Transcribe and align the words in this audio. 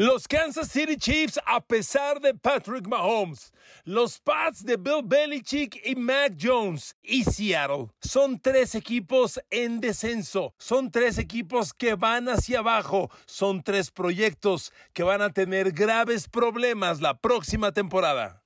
Los 0.00 0.28
Kansas 0.28 0.68
City 0.68 0.96
Chiefs, 0.96 1.40
a 1.44 1.60
pesar 1.60 2.20
de 2.20 2.32
Patrick 2.32 2.86
Mahomes, 2.86 3.52
los 3.84 4.20
Pats 4.20 4.64
de 4.64 4.76
Bill 4.76 5.02
Belichick 5.04 5.80
y 5.84 5.96
Mac 5.96 6.34
Jones 6.40 6.94
y 7.02 7.24
Seattle 7.24 7.88
son 8.00 8.38
tres 8.38 8.76
equipos 8.76 9.40
en 9.50 9.80
descenso, 9.80 10.54
son 10.56 10.92
tres 10.92 11.18
equipos 11.18 11.74
que 11.74 11.96
van 11.96 12.28
hacia 12.28 12.60
abajo, 12.60 13.10
son 13.26 13.64
tres 13.64 13.90
proyectos 13.90 14.72
que 14.92 15.02
van 15.02 15.20
a 15.20 15.30
tener 15.30 15.72
graves 15.72 16.28
problemas 16.28 17.00
la 17.00 17.18
próxima 17.18 17.72
temporada. 17.72 18.44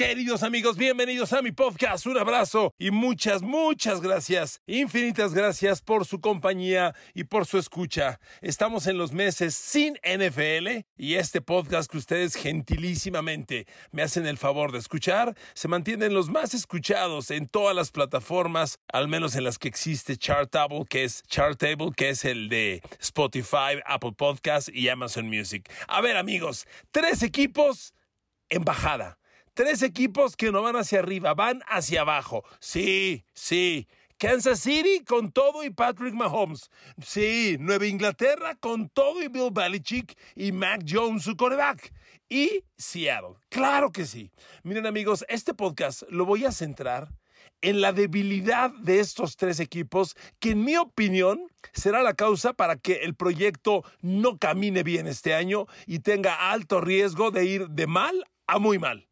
Queridos 0.00 0.42
amigos, 0.42 0.78
bienvenidos 0.78 1.34
a 1.34 1.42
mi 1.42 1.52
podcast. 1.52 2.06
Un 2.06 2.16
abrazo 2.16 2.72
y 2.78 2.90
muchas, 2.90 3.42
muchas 3.42 4.00
gracias, 4.00 4.62
infinitas 4.66 5.34
gracias 5.34 5.82
por 5.82 6.06
su 6.06 6.22
compañía 6.22 6.94
y 7.12 7.24
por 7.24 7.44
su 7.44 7.58
escucha. 7.58 8.18
Estamos 8.40 8.86
en 8.86 8.96
los 8.96 9.12
meses 9.12 9.54
sin 9.54 9.98
NFL 10.02 10.86
y 10.96 11.16
este 11.16 11.42
podcast 11.42 11.90
que 11.90 11.98
ustedes 11.98 12.34
gentilísimamente 12.34 13.66
me 13.90 14.00
hacen 14.00 14.26
el 14.26 14.38
favor 14.38 14.72
de 14.72 14.78
escuchar 14.78 15.36
se 15.52 15.68
mantienen 15.68 16.14
los 16.14 16.30
más 16.30 16.54
escuchados 16.54 17.30
en 17.30 17.46
todas 17.46 17.76
las 17.76 17.90
plataformas, 17.90 18.78
al 18.90 19.06
menos 19.06 19.36
en 19.36 19.44
las 19.44 19.58
que 19.58 19.68
existe 19.68 20.16
Chartable, 20.16 20.86
que 20.88 21.04
es 21.04 21.22
Chartable, 21.24 21.90
que 21.94 22.08
es 22.08 22.24
el 22.24 22.48
de 22.48 22.80
Spotify, 23.00 23.82
Apple 23.84 24.12
Podcast 24.16 24.70
y 24.70 24.88
Amazon 24.88 25.28
Music. 25.28 25.70
A 25.88 26.00
ver, 26.00 26.16
amigos, 26.16 26.66
tres 26.90 27.22
equipos 27.22 27.92
en 28.48 28.64
bajada 28.64 29.19
Tres 29.54 29.82
equipos 29.82 30.36
que 30.36 30.52
no 30.52 30.62
van 30.62 30.76
hacia 30.76 31.00
arriba, 31.00 31.34
van 31.34 31.62
hacia 31.66 32.02
abajo. 32.02 32.44
Sí, 32.60 33.24
sí. 33.34 33.88
Kansas 34.16 34.60
City 34.60 35.02
con 35.02 35.32
todo 35.32 35.64
y 35.64 35.70
Patrick 35.70 36.14
Mahomes. 36.14 36.70
Sí, 37.02 37.56
Nueva 37.58 37.86
Inglaterra 37.86 38.54
con 38.54 38.88
todo 38.90 39.22
y 39.22 39.28
Bill 39.28 39.50
Belichick 39.50 40.16
y 40.36 40.52
Mac 40.52 40.82
Jones, 40.86 41.24
su 41.24 41.36
coreback. 41.36 41.92
Y 42.28 42.64
Seattle. 42.76 43.36
Claro 43.48 43.90
que 43.90 44.04
sí. 44.04 44.30
Miren 44.62 44.86
amigos, 44.86 45.24
este 45.28 45.54
podcast 45.54 46.02
lo 46.10 46.26
voy 46.26 46.44
a 46.44 46.52
centrar 46.52 47.08
en 47.62 47.80
la 47.80 47.92
debilidad 47.92 48.70
de 48.70 49.00
estos 49.00 49.36
tres 49.36 49.58
equipos, 49.58 50.16
que 50.38 50.50
en 50.50 50.64
mi 50.64 50.76
opinión 50.76 51.46
será 51.72 52.02
la 52.02 52.14
causa 52.14 52.52
para 52.52 52.76
que 52.76 53.02
el 53.02 53.14
proyecto 53.14 53.84
no 54.00 54.38
camine 54.38 54.82
bien 54.82 55.06
este 55.06 55.34
año 55.34 55.66
y 55.86 56.00
tenga 56.00 56.50
alto 56.50 56.80
riesgo 56.80 57.30
de 57.30 57.44
ir 57.44 57.68
de 57.68 57.86
mal 57.86 58.24
a 58.46 58.58
muy 58.58 58.78
mal. 58.78 59.09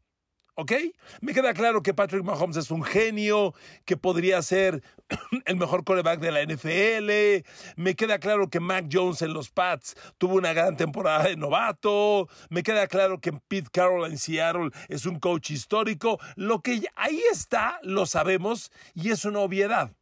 ¿Ok? 0.61 0.73
Me 1.21 1.35
queda 1.35 1.55
claro 1.55 1.85
que 1.85 1.95
Patrick 1.95 2.25
Mahomes 2.25 2.57
es 2.57 2.73
un 2.73 2.83
genio, 2.83 3.55
que 3.85 3.97
podría 3.97 4.43
ser 4.43 4.83
el 5.45 5.55
mejor 5.55 5.85
coreback 5.85 6.19
de 6.19 6.33
la 6.33 6.43
NFL. 6.43 7.47
Me 7.81 7.95
queda 7.95 8.19
claro 8.19 8.51
que 8.51 8.59
Mac 8.59 8.87
Jones 8.93 9.23
en 9.23 9.35
los 9.35 9.51
Pats 9.51 9.95
tuvo 10.19 10.35
una 10.35 10.53
gran 10.55 10.77
temporada 10.77 11.29
de 11.29 11.37
novato. 11.37 12.29
Me 12.51 12.65
queda 12.65 12.89
claro 12.89 13.21
que 13.21 13.33
Pete 13.33 13.69
Carroll 13.71 14.11
en 14.11 14.19
Seattle 14.19 14.71
es 14.89 15.07
un 15.07 15.21
coach 15.21 15.53
histórico. 15.53 16.19
Lo 16.35 16.61
que 16.61 16.83
ahí 16.97 17.23
está, 17.31 17.79
lo 17.85 18.05
sabemos 18.05 18.73
y 18.95 19.13
es 19.13 19.25
una 19.25 19.39
obviedad. 19.39 19.93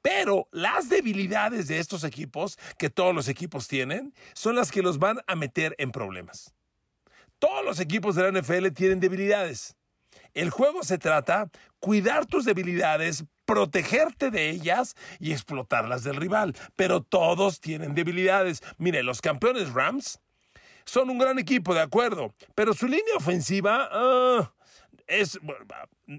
Pero 0.00 0.48
las 0.52 0.88
debilidades 0.88 1.68
de 1.68 1.80
estos 1.80 2.02
equipos, 2.02 2.58
que 2.78 2.88
todos 2.88 3.14
los 3.14 3.28
equipos 3.28 3.68
tienen, 3.68 4.14
son 4.32 4.56
las 4.56 4.72
que 4.72 4.80
los 4.80 4.98
van 4.98 5.20
a 5.26 5.36
meter 5.36 5.74
en 5.76 5.90
problemas. 5.90 6.54
Todos 7.38 7.62
los 7.62 7.78
equipos 7.78 8.14
de 8.14 8.22
la 8.22 8.40
NFL 8.40 8.68
tienen 8.68 9.00
debilidades. 9.00 9.77
El 10.38 10.50
juego 10.50 10.84
se 10.84 10.98
trata 10.98 11.50
cuidar 11.80 12.24
tus 12.24 12.44
debilidades, 12.44 13.24
protegerte 13.44 14.30
de 14.30 14.50
ellas 14.50 14.94
y 15.18 15.32
explotarlas 15.32 16.04
del 16.04 16.14
rival. 16.14 16.54
Pero 16.76 17.02
todos 17.02 17.60
tienen 17.60 17.96
debilidades. 17.96 18.62
Mire, 18.76 19.02
los 19.02 19.20
campeones 19.20 19.72
Rams 19.72 20.20
son 20.84 21.10
un 21.10 21.18
gran 21.18 21.40
equipo, 21.40 21.74
de 21.74 21.80
acuerdo, 21.80 22.36
pero 22.54 22.72
su 22.72 22.86
línea 22.86 23.16
ofensiva 23.16 23.88
ah, 23.90 24.52
es, 25.08 25.40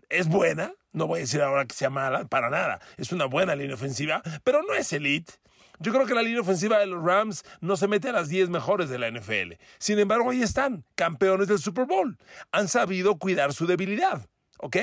es 0.10 0.28
buena. 0.28 0.74
No 0.92 1.08
voy 1.08 1.20
a 1.20 1.22
decir 1.22 1.42
ahora 1.42 1.66
que 1.66 1.76
sea 1.76 1.90
mala, 1.90 2.26
para 2.26 2.50
nada. 2.50 2.82
Es 2.98 3.14
una 3.14 3.24
buena 3.24 3.56
línea 3.56 3.76
ofensiva, 3.76 4.22
pero 4.44 4.64
no 4.64 4.74
es 4.74 4.92
elite. 4.92 5.32
Yo 5.80 5.92
creo 5.92 6.06
que 6.06 6.14
la 6.14 6.22
línea 6.22 6.42
ofensiva 6.42 6.80
de 6.80 6.88
los 6.88 7.04
Rams 7.04 7.44
no 7.62 7.78
se 7.78 7.88
mete 7.88 8.10
a 8.10 8.14
las 8.14 8.30
10 8.30 8.50
mejores 8.50 8.90
de 8.90 9.00
la 9.00 9.10
NFL. 9.10 9.54
Sin 9.78 10.00
embargo, 10.00 10.30
ahí 10.30 10.42
están, 10.42 10.84
campeones 10.96 11.48
del 11.48 11.60
Super 11.60 11.86
Bowl. 11.86 12.18
Han 12.52 12.68
sabido 12.68 13.18
cuidar 13.18 13.54
su 13.54 13.66
debilidad. 13.66 14.28
¿ok? 14.60 14.78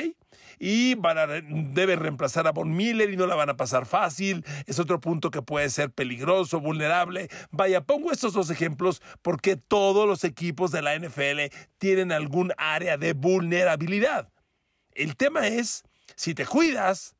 Y 0.59 0.95
van 0.95 1.75
debe 1.75 1.97
reemplazar 1.97 2.47
a 2.47 2.53
Von 2.53 2.75
Miller 2.75 3.11
y 3.11 3.17
no 3.17 3.27
la 3.27 3.34
van 3.34 3.51
a 3.51 3.57
pasar 3.57 3.87
fácil. 3.87 4.45
Es 4.67 4.79
otro 4.79 5.01
punto 5.01 5.31
que 5.31 5.43
puede 5.43 5.69
ser 5.69 5.91
peligroso, 5.91 6.61
vulnerable. 6.61 7.28
Vaya, 7.51 7.83
pongo 7.83 8.11
estos 8.11 8.33
dos 8.33 8.51
ejemplos 8.51 9.03
porque 9.23 9.57
todos 9.57 10.09
los 10.09 10.25
equipos 10.25 10.71
de 10.73 10.83
la 10.83 10.99
NFL 10.99 11.55
tienen 11.78 12.11
algún 12.11 12.53
área 12.57 12.97
de 12.97 13.13
vulnerabilidad. 13.13 14.31
El 14.93 15.17
tema 15.17 15.47
es, 15.47 15.83
si 16.15 16.34
te 16.34 16.47
cuidas, 16.47 17.16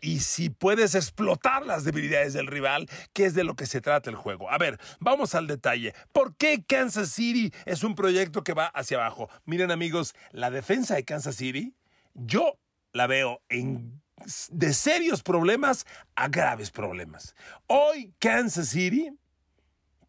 y 0.00 0.20
si 0.20 0.50
puedes 0.50 0.94
explotar 0.94 1.66
las 1.66 1.84
debilidades 1.84 2.32
del 2.32 2.46
rival, 2.46 2.88
que 3.12 3.26
es 3.26 3.34
de 3.34 3.44
lo 3.44 3.54
que 3.54 3.66
se 3.66 3.80
trata 3.80 4.10
el 4.10 4.16
juego. 4.16 4.50
A 4.50 4.58
ver, 4.58 4.78
vamos 5.00 5.34
al 5.34 5.46
detalle. 5.46 5.94
¿Por 6.12 6.34
qué 6.36 6.64
Kansas 6.66 7.10
City 7.10 7.52
es 7.66 7.84
un 7.84 7.94
proyecto 7.94 8.42
que 8.42 8.54
va 8.54 8.66
hacia 8.66 8.98
abajo? 8.98 9.28
Miren 9.44 9.70
amigos, 9.70 10.14
la 10.30 10.50
defensa 10.50 10.94
de 10.94 11.04
Kansas 11.04 11.36
City, 11.36 11.74
yo 12.14 12.58
la 12.92 13.06
veo 13.06 13.42
en 13.48 14.02
de 14.50 14.72
serios 14.72 15.22
problemas 15.22 15.84
a 16.14 16.28
graves 16.28 16.70
problemas. 16.70 17.34
Hoy 17.66 18.14
Kansas 18.18 18.68
City 18.68 19.10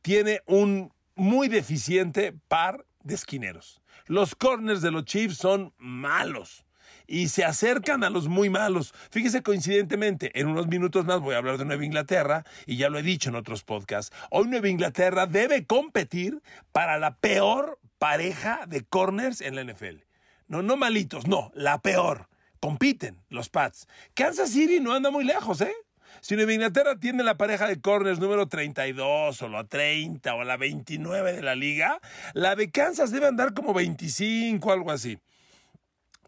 tiene 0.01 0.41
un 0.45 0.93
muy 1.15 1.47
deficiente 1.47 2.33
par 2.47 2.85
de 3.03 3.15
esquineros. 3.15 3.81
Los 4.05 4.35
corners 4.35 4.81
de 4.81 4.91
los 4.91 5.05
Chiefs 5.05 5.37
son 5.37 5.73
malos 5.77 6.65
y 7.13 7.29
se 7.29 7.45
acercan 7.45 8.03
a 8.03 8.09
los 8.09 8.27
muy 8.27 8.49
malos. 8.49 8.91
Fíjese 9.11 9.43
coincidentemente, 9.43 10.31
en 10.39 10.47
unos 10.47 10.65
minutos 10.65 11.05
más 11.05 11.19
voy 11.19 11.35
a 11.35 11.37
hablar 11.37 11.59
de 11.59 11.65
Nueva 11.65 11.85
Inglaterra 11.85 12.43
y 12.65 12.77
ya 12.77 12.89
lo 12.89 12.97
he 12.97 13.03
dicho 13.03 13.29
en 13.29 13.35
otros 13.35 13.63
podcasts. 13.63 14.11
Hoy 14.31 14.47
Nueva 14.47 14.67
Inglaterra 14.67 15.27
debe 15.27 15.67
competir 15.67 16.41
para 16.71 16.97
la 16.97 17.17
peor 17.17 17.79
pareja 17.99 18.61
de 18.65 18.83
corners 18.83 19.41
en 19.41 19.55
la 19.55 19.63
NFL. 19.63 19.97
No, 20.47 20.63
no 20.63 20.75
malitos, 20.75 21.27
no, 21.27 21.51
la 21.53 21.83
peor. 21.83 22.29
Compiten 22.59 23.21
los 23.29 23.49
Pats. 23.49 23.87
Kansas 24.15 24.49
City 24.49 24.79
no 24.79 24.93
anda 24.93 25.11
muy 25.11 25.23
lejos, 25.23 25.61
¿eh? 25.61 25.75
Si 26.21 26.35
Nueva 26.35 26.53
Inglaterra 26.53 26.95
tiene 26.99 27.23
la 27.23 27.37
pareja 27.37 27.67
de 27.67 27.79
corners 27.79 28.17
número 28.17 28.47
32 28.47 29.39
o 29.39 29.49
la 29.49 29.65
30 29.65 30.33
o 30.33 30.43
la 30.43 30.57
29 30.57 31.33
de 31.33 31.43
la 31.43 31.53
liga, 31.53 31.99
la 32.33 32.55
de 32.55 32.71
Kansas 32.71 33.11
debe 33.11 33.27
andar 33.27 33.53
como 33.53 33.71
25 33.75 34.67
o 34.67 34.71
algo 34.71 34.89
así. 34.89 35.19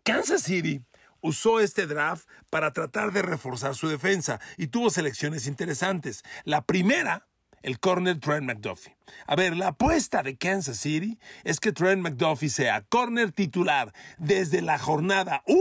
Kansas 0.05 0.43
City 0.43 0.85
usó 1.19 1.59
este 1.59 1.87
draft 1.87 2.29
para 2.51 2.73
tratar 2.73 3.11
de 3.11 3.23
reforzar 3.23 3.73
su 3.73 3.87
defensa 3.87 4.39
y 4.55 4.67
tuvo 4.67 4.91
selecciones 4.91 5.47
interesantes. 5.47 6.21
La 6.43 6.63
primera, 6.63 7.27
el 7.63 7.79
corner 7.79 8.19
Trent 8.19 8.45
McDuffie. 8.45 8.95
A 9.25 9.35
ver, 9.35 9.57
la 9.57 9.69
apuesta 9.69 10.21
de 10.21 10.37
Kansas 10.37 10.77
City 10.77 11.17
es 11.43 11.59
que 11.59 11.71
Trent 11.71 12.03
McDuffie 12.03 12.49
sea 12.49 12.83
corner 12.83 13.31
titular 13.31 13.91
desde 14.19 14.61
la 14.61 14.77
jornada 14.77 15.41
1 15.47 15.59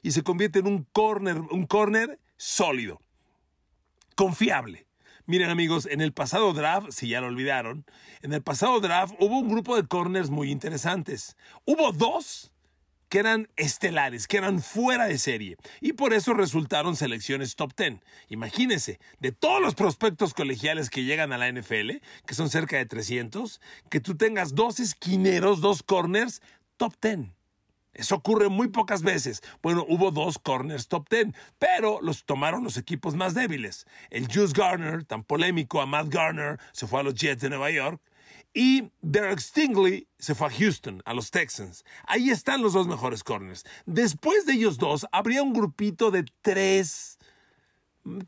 y 0.00 0.12
se 0.12 0.22
convierte 0.22 0.60
en 0.60 0.66
un 0.66 0.84
corner, 0.84 1.36
un 1.36 1.66
corner 1.66 2.18
sólido, 2.38 3.02
confiable. 4.16 4.86
Miren 5.26 5.50
amigos, 5.50 5.84
en 5.84 6.00
el 6.00 6.14
pasado 6.14 6.54
draft, 6.54 6.88
si 6.90 7.08
ya 7.08 7.20
lo 7.20 7.26
olvidaron, 7.26 7.84
en 8.22 8.32
el 8.32 8.42
pasado 8.42 8.80
draft 8.80 9.12
hubo 9.18 9.40
un 9.40 9.50
grupo 9.50 9.76
de 9.76 9.86
corners 9.86 10.30
muy 10.30 10.50
interesantes. 10.50 11.36
Hubo 11.66 11.92
dos 11.92 12.53
que 13.14 13.20
eran 13.20 13.48
estelares, 13.54 14.26
que 14.26 14.38
eran 14.38 14.60
fuera 14.60 15.06
de 15.06 15.18
serie, 15.18 15.56
y 15.80 15.92
por 15.92 16.12
eso 16.14 16.34
resultaron 16.34 16.96
selecciones 16.96 17.54
top 17.54 17.72
10. 17.76 18.00
Imagínense, 18.28 18.98
de 19.20 19.30
todos 19.30 19.62
los 19.62 19.76
prospectos 19.76 20.34
colegiales 20.34 20.90
que 20.90 21.04
llegan 21.04 21.32
a 21.32 21.38
la 21.38 21.48
NFL, 21.48 22.00
que 22.26 22.34
son 22.34 22.50
cerca 22.50 22.76
de 22.76 22.86
300, 22.86 23.60
que 23.88 24.00
tú 24.00 24.16
tengas 24.16 24.56
dos 24.56 24.80
esquineros, 24.80 25.60
dos 25.60 25.84
corners, 25.84 26.42
top 26.76 26.94
10. 27.00 27.28
Eso 27.92 28.16
ocurre 28.16 28.48
muy 28.48 28.66
pocas 28.66 29.02
veces. 29.02 29.42
Bueno, 29.62 29.86
hubo 29.88 30.10
dos 30.10 30.40
corners 30.40 30.88
top 30.88 31.08
10, 31.08 31.36
pero 31.60 32.00
los 32.02 32.24
tomaron 32.24 32.64
los 32.64 32.76
equipos 32.78 33.14
más 33.14 33.32
débiles. 33.32 33.86
El 34.10 34.26
Juice 34.26 34.54
Garner, 34.56 35.04
tan 35.04 35.22
polémico 35.22 35.80
a 35.80 35.86
Matt 35.86 36.08
Garner, 36.08 36.58
se 36.72 36.88
fue 36.88 36.98
a 36.98 37.04
los 37.04 37.14
Jets 37.14 37.42
de 37.42 37.50
Nueva 37.50 37.70
York. 37.70 38.02
Y 38.56 38.92
Derek 39.02 39.40
Stingley 39.40 40.06
se 40.16 40.36
fue 40.36 40.46
a 40.46 40.50
Houston, 40.50 41.02
a 41.04 41.12
los 41.12 41.32
Texans. 41.32 41.84
Ahí 42.06 42.30
están 42.30 42.62
los 42.62 42.72
dos 42.72 42.86
mejores 42.86 43.24
corners. 43.24 43.64
Después 43.84 44.46
de 44.46 44.52
ellos 44.52 44.78
dos, 44.78 45.06
habría 45.10 45.42
un 45.42 45.52
grupito 45.52 46.12
de 46.12 46.24
tres, 46.40 47.18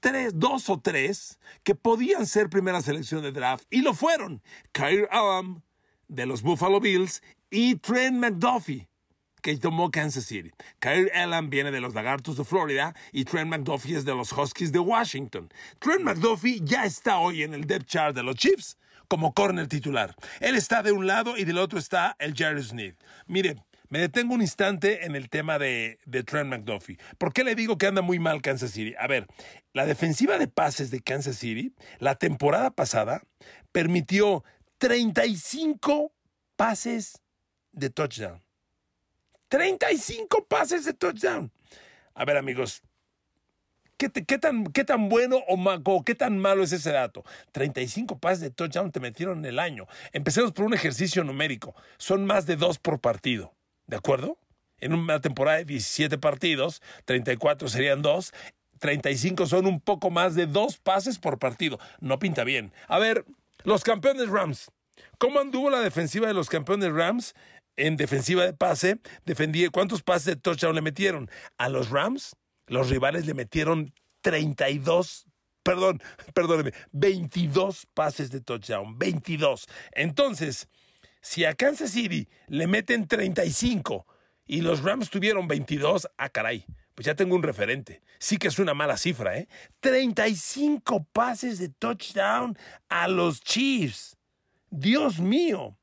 tres, 0.00 0.32
dos 0.34 0.68
o 0.68 0.80
tres, 0.80 1.38
que 1.62 1.76
podían 1.76 2.26
ser 2.26 2.50
primera 2.50 2.82
selección 2.82 3.22
de 3.22 3.30
draft. 3.30 3.66
Y 3.70 3.82
lo 3.82 3.94
fueron. 3.94 4.42
Kyle 4.72 5.06
Allen, 5.12 5.62
de 6.08 6.26
los 6.26 6.42
Buffalo 6.42 6.80
Bills, 6.80 7.22
y 7.48 7.76
Trent 7.76 8.16
McDuffie, 8.16 8.88
que 9.42 9.56
tomó 9.58 9.92
Kansas 9.92 10.24
City. 10.24 10.50
Kyle 10.80 11.08
Allen 11.14 11.50
viene 11.50 11.70
de 11.70 11.80
los 11.80 11.94
Lagartos 11.94 12.36
de 12.36 12.44
Florida 12.44 12.96
y 13.12 13.24
Trent 13.24 13.48
McDuffie 13.48 13.96
es 13.96 14.04
de 14.04 14.12
los 14.12 14.32
Huskies 14.32 14.72
de 14.72 14.80
Washington. 14.80 15.52
Trent 15.78 16.02
McDuffie 16.02 16.62
ya 16.64 16.84
está 16.84 17.18
hoy 17.18 17.44
en 17.44 17.54
el 17.54 17.64
depth 17.64 17.86
chart 17.86 18.16
de 18.16 18.24
los 18.24 18.34
Chiefs 18.34 18.76
como 19.08 19.32
corner 19.34 19.68
titular. 19.68 20.14
Él 20.40 20.54
está 20.56 20.82
de 20.82 20.92
un 20.92 21.06
lado 21.06 21.36
y 21.36 21.44
del 21.44 21.58
otro 21.58 21.78
está 21.78 22.16
el 22.18 22.34
Jerry 22.34 22.62
Smith. 22.62 22.96
Mire, 23.26 23.56
me 23.88 24.00
detengo 24.00 24.34
un 24.34 24.42
instante 24.42 25.06
en 25.06 25.14
el 25.14 25.28
tema 25.28 25.58
de, 25.58 25.98
de, 26.06 26.24
Trent 26.24 26.50
McDuffie. 26.50 26.98
¿Por 27.18 27.32
qué 27.32 27.44
le 27.44 27.54
digo 27.54 27.78
que 27.78 27.86
anda 27.86 28.02
muy 28.02 28.18
mal 28.18 28.42
Kansas 28.42 28.72
City? 28.72 28.94
A 28.98 29.06
ver, 29.06 29.26
la 29.72 29.86
defensiva 29.86 30.38
de 30.38 30.48
pases 30.48 30.90
de 30.90 31.00
Kansas 31.00 31.36
City 31.36 31.72
la 31.98 32.16
temporada 32.16 32.70
pasada 32.70 33.22
permitió 33.72 34.44
35 34.78 36.12
pases 36.56 37.22
de 37.72 37.90
touchdown. 37.90 38.42
35 39.48 40.46
pases 40.48 40.84
de 40.84 40.92
touchdown. 40.92 41.52
A 42.14 42.24
ver, 42.24 42.36
amigos, 42.36 42.82
¿Qué, 43.98 44.10
tan, 44.10 44.66
¿Qué, 44.66 44.84
tan, 44.84 45.08
bueno 45.08 45.38
o, 45.48 46.04
qué 46.04 46.14
tan 46.14 46.38
malo 46.38 46.62
es 46.62 46.72
ese 46.72 46.92
dato? 46.92 47.24
35 47.52 48.18
pases 48.18 48.40
de 48.40 48.50
touchdown 48.50 48.92
te 48.92 49.00
metieron 49.00 49.38
en 49.38 49.46
el 49.46 49.58
año. 49.58 49.86
Empecemos 50.12 50.52
por 50.52 50.66
un 50.66 50.74
ejercicio 50.74 51.24
numérico. 51.24 51.74
Son 51.96 52.26
más 52.26 52.44
de 52.44 52.56
dos 52.56 52.78
por 52.78 53.00
partido. 53.00 53.54
¿De 53.86 53.96
acuerdo? 53.96 54.38
En 54.80 54.92
una 54.92 55.20
temporada 55.20 55.58
de 55.58 55.64
17 55.64 56.18
partidos, 56.18 56.82
34 57.06 57.68
serían 57.68 58.02
dos. 58.02 58.34
35 58.80 59.46
son 59.46 59.66
un 59.66 59.80
poco 59.80 60.10
más 60.10 60.34
de 60.34 60.46
dos 60.46 60.76
pases 60.76 61.18
por 61.18 61.38
partido. 61.38 61.78
No 62.00 62.18
pinta 62.18 62.44
bien. 62.44 62.72
A 62.88 62.98
ver, 62.98 63.24
los 63.64 63.82
campeones 63.82 64.28
Rams. 64.28 64.70
¿Cómo 65.16 65.40
anduvo 65.40 65.70
la 65.70 65.80
defensiva 65.80 66.26
de 66.26 66.34
los 66.34 66.50
campeones 66.50 66.92
Rams? 66.92 67.34
En 67.78 67.96
defensiva 67.96 68.44
de 68.44 68.54
pase, 68.54 69.00
defendí, 69.24 69.66
¿cuántos 69.68 70.02
pases 70.02 70.24
de 70.24 70.36
touchdown 70.36 70.74
le 70.74 70.80
metieron? 70.82 71.30
A 71.58 71.68
los 71.68 71.90
Rams, 71.90 72.34
los 72.66 72.90
rivales 72.90 73.26
le 73.26 73.34
metieron 73.34 73.92
32 74.22 75.26
perdón, 75.66 76.00
perdóneme, 76.34 76.72
22 76.92 77.86
pases 77.92 78.30
de 78.30 78.40
touchdown, 78.40 78.96
22. 78.98 79.66
Entonces, 79.92 80.68
si 81.20 81.44
a 81.44 81.54
Kansas 81.54 81.90
City 81.90 82.28
le 82.46 82.68
meten 82.68 83.08
35 83.08 84.06
y 84.46 84.60
los 84.60 84.84
Rams 84.84 85.10
tuvieron 85.10 85.48
22, 85.48 86.08
ah, 86.16 86.28
caray, 86.28 86.64
pues 86.94 87.04
ya 87.06 87.16
tengo 87.16 87.34
un 87.34 87.42
referente. 87.42 88.00
Sí 88.20 88.38
que 88.38 88.46
es 88.46 88.60
una 88.60 88.74
mala 88.74 88.96
cifra, 88.96 89.36
¿eh? 89.36 89.48
35 89.80 91.04
pases 91.12 91.58
de 91.58 91.68
touchdown 91.68 92.56
a 92.88 93.08
los 93.08 93.40
Chiefs. 93.40 94.16
Dios 94.70 95.18
mío. 95.18 95.76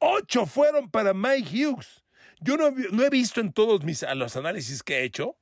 Ocho 0.00 0.44
fueron 0.44 0.90
para 0.90 1.14
Mike 1.14 1.50
Hughes. 1.50 2.02
Yo 2.40 2.56
no, 2.56 2.68
he 3.04 3.10
visto 3.10 3.40
en 3.40 3.52
todos 3.52 3.84
mis, 3.84 4.04
los 4.14 4.36
análisis 4.36 4.82
que 4.82 4.98
he 4.98 5.04
hecho 5.04 5.36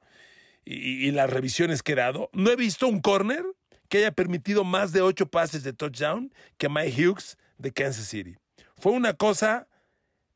y, 0.66 1.12
las 1.12 1.30
revisiones 1.30 1.82
que 1.82 1.92
he 1.92 1.96
dado, 1.96 2.28
no 2.32 2.50
he 2.50 2.56
visto 2.56 2.88
un 2.88 3.00
corner 3.00 3.44
que 3.88 3.98
haya 3.98 4.10
permitido 4.10 4.64
más 4.64 4.92
de 4.92 5.00
ocho 5.00 5.26
pases 5.26 5.62
de 5.62 5.72
touchdown 5.72 6.34
que 6.58 6.68
Mike 6.68 7.06
Hughes 7.06 7.38
de 7.56 7.72
Kansas 7.72 8.06
City. 8.08 8.36
Fue 8.76 8.92
una 8.92 9.14
cosa 9.14 9.68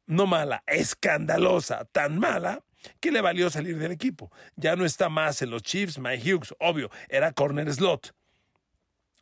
no 0.07 0.27
mala, 0.27 0.63
escandalosa, 0.67 1.85
tan 1.87 2.19
mala 2.19 2.63
que 3.01 3.13
le 3.13 3.21
valió 3.21 3.51
salir 3.51 3.79
del 3.79 3.93
equipo. 3.93 4.31
Ya 4.57 4.77
no 4.77 4.85
está 4.85 5.09
más 5.09 5.43
en 5.43 5.51
los 5.51 5.63
Chiefs, 5.63 5.99
Mike 5.99 6.33
Hughes, 6.35 6.55
obvio, 6.61 6.91
era 7.09 7.33
corner 7.33 7.73
slot. 7.73 8.15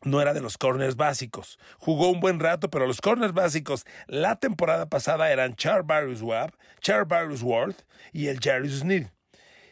No 0.03 0.21
era 0.21 0.33
de 0.33 0.39
los 0.39 0.57
corners 0.57 0.95
básicos. 0.95 1.59
Jugó 1.77 2.09
un 2.09 2.21
buen 2.21 2.39
rato, 2.39 2.69
pero 2.69 2.87
los 2.87 3.01
corners 3.01 3.33
básicos 3.33 3.85
la 4.07 4.39
temporada 4.39 4.87
pasada 4.87 5.29
eran 5.29 5.55
Char 5.55 5.83
Barrios 5.83 6.21
Webb, 6.21 6.53
Char 6.79 7.05
Barrios 7.05 7.41
Worth 7.41 7.83
y 8.13 8.27
el 8.27 8.39
Jerry 8.39 8.69
Smith. 8.69 9.09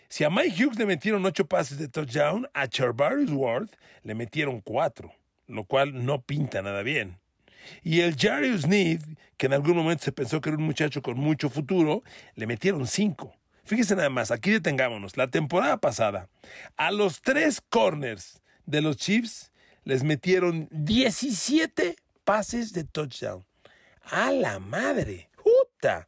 Si 0.09 0.23
a 0.23 0.29
Mike 0.29 0.63
Hughes 0.63 0.79
le 0.79 0.85
metieron 0.85 1.25
ocho 1.25 1.45
pases 1.45 1.77
de 1.77 1.89
touchdown, 1.89 2.47
a 2.53 2.67
Charvarius 2.67 3.31
Worth 3.31 3.75
le 4.03 4.15
metieron 4.15 4.61
cuatro, 4.61 5.13
lo 5.47 5.65
cual 5.65 6.05
no 6.05 6.21
pinta 6.21 6.61
nada 6.61 6.81
bien. 6.81 7.19
Y 7.83 7.99
el 7.99 8.15
Jarius 8.15 8.65
Need, 8.67 9.01
que 9.35 9.47
en 9.47 9.53
algún 9.53 9.75
momento 9.75 10.05
se 10.05 10.13
pensó 10.13 10.39
que 10.39 10.49
era 10.49 10.57
un 10.57 10.63
muchacho 10.63 11.01
con 11.01 11.17
mucho 11.17 11.49
futuro, 11.49 12.03
le 12.35 12.47
metieron 12.47 12.87
cinco. 12.87 13.35
Fíjese 13.65 13.97
nada 13.97 14.09
más, 14.09 14.31
aquí 14.31 14.51
detengámonos. 14.51 15.17
La 15.17 15.27
temporada 15.27 15.75
pasada, 15.75 16.29
a 16.77 16.91
los 16.91 17.21
tres 17.21 17.61
corners 17.69 18.41
de 18.65 18.81
los 18.81 18.95
Chiefs 18.95 19.51
les 19.83 20.03
metieron 20.03 20.69
17 20.71 21.97
pases 22.23 22.71
de 22.71 22.85
touchdown. 22.85 23.45
¡A 24.03 24.31
la 24.31 24.59
madre! 24.59 25.29
¡Puta! 25.35 26.07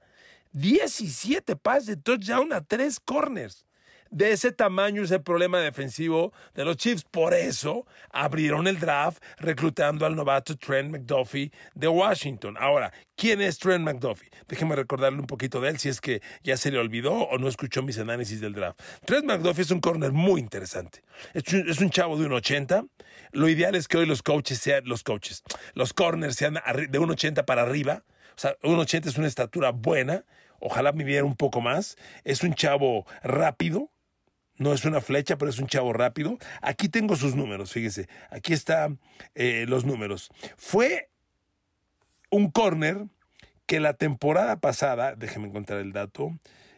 17 0.54 1.58
pases 1.58 1.86
de 1.86 1.98
touchdown 1.98 2.54
a 2.54 2.62
tres 2.62 2.98
corners 2.98 3.66
de 4.12 4.32
ese 4.32 4.52
tamaño 4.52 5.04
ese 5.04 5.20
problema 5.20 5.60
defensivo 5.60 6.34
de 6.54 6.66
los 6.66 6.78
Chiefs. 6.78 7.04
Por 7.04 7.34
eso 7.34 7.86
abrieron 8.12 8.68
el 8.68 8.80
draft 8.80 9.24
reclutando 9.38 10.06
al 10.06 10.16
novato 10.16 10.58
Trent 10.58 10.92
McDuffie 10.92 11.52
de 11.76 11.88
Washington. 11.88 12.56
Ahora, 12.60 12.92
¿quién 13.16 13.42
es 13.42 13.60
Trent 13.60 13.84
McDuffie? 13.84 14.30
Déjeme 14.48 14.76
recordarle 14.76 15.20
un 15.20 15.28
poquito 15.28 15.62
de 15.62 15.70
él 15.70 15.80
si 15.80 15.90
es 15.90 16.02
que 16.02 16.22
ya 16.44 16.58
se 16.58 16.72
le 16.72 16.80
olvidó 16.80 17.14
o 17.14 17.38
no 17.38 17.48
escuchó 17.48 17.84
mis 17.84 18.00
análisis 18.00 18.42
del 18.42 18.54
draft. 18.54 18.80
Trent 19.06 19.26
McDuffie 19.26 19.64
es 19.64 19.72
un 19.72 19.80
corner 19.80 20.12
muy 20.12 20.40
interesante. 20.40 21.04
Es 21.34 21.80
un, 21.82 21.90
chavo 21.90 22.18
de 22.18 22.26
un 22.26 22.34
80. 22.34 22.86
Lo 23.32 23.50
ideal 23.50 23.76
es 23.76 23.88
que 23.88 23.98
hoy 23.98 24.06
los 24.06 24.24
coaches 24.24 24.60
sean, 24.60 24.84
los 24.86 25.04
coaches, 25.04 25.44
los 25.74 25.94
corners 25.94 26.36
sean 26.36 26.60
de 26.90 27.00
un 27.00 27.12
80 27.12 27.46
para 27.46 27.64
arriba. 27.64 28.04
O 28.36 28.42
sea, 28.42 28.56
un 28.64 28.80
80 28.80 29.10
es 29.10 29.18
una 29.18 29.28
estatura 29.28 29.72
buena. 29.72 30.26
Ojalá 30.60 30.92
viviera 30.92 31.26
un 31.26 31.36
poco 31.36 31.62
más. 31.62 31.98
Es 32.24 32.44
un 32.44 32.54
chavo 32.54 33.06
rápido, 33.24 33.92
no 34.60 34.74
es 34.74 34.86
una 34.86 35.02
flecha, 35.02 35.38
pero 35.38 35.50
es 35.50 35.58
un 35.58 35.68
chavo 35.68 35.94
rápido. 35.94 36.38
Aquí 36.62 36.90
tengo 36.90 37.16
sus 37.16 37.36
números, 37.36 37.72
fíjese. 37.72 38.08
Aquí 38.30 38.54
están 38.54 39.00
eh, 39.34 39.66
los 39.68 39.86
números. 39.86 40.30
Fue 40.58 41.10
un 42.30 42.52
corner 42.52 43.08
que 43.66 43.80
la 43.80 43.94
temporada 43.94 44.60
pasada, 44.60 45.16
déjeme 45.16 45.48
encontrar 45.48 45.80
el 45.80 45.94
dato, 45.94 46.38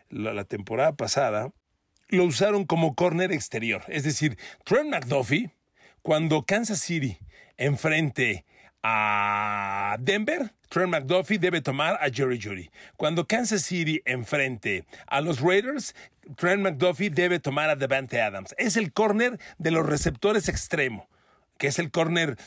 la, 0.09 0.43
temporada 0.43 0.93
pasada 0.93 1.51
lo 2.09 2.25
usaron 2.25 2.65
como 2.65 2.95
corner 2.95 3.31
exterior. 3.31 3.83
Es 3.87 4.03
decir, 4.03 4.37
Trent 4.65 4.89
McDuffie, 4.89 5.51
cuando 6.01 6.43
Kansas 6.43 6.79
City 6.79 7.17
enfrente 7.57 8.45
a 8.83 9.97
Denver, 9.99 10.51
Trent 10.69 10.91
McDuffie 10.91 11.39
debe 11.39 11.61
tomar 11.61 11.97
a 12.01 12.09
Jerry 12.09 12.39
Judy. 12.41 12.69
Cuando 12.97 13.25
Kansas 13.25 13.63
City 13.63 14.01
enfrente 14.05 14.85
a 15.07 15.21
los 15.21 15.41
Raiders, 15.41 15.93
Trent 16.35 16.61
McDuffie 16.61 17.09
debe 17.09 17.39
tomar 17.39 17.69
a 17.69 17.75
Devante 17.75 18.21
Adams. 18.21 18.55
Es 18.57 18.77
el 18.77 18.91
corner 18.93 19.39
de 19.57 19.71
los 19.71 19.85
receptores 19.85 20.47
extremo 20.49 21.07
que 21.61 21.67
es 21.67 21.77
el 21.77 21.91
corner, 21.91 22.39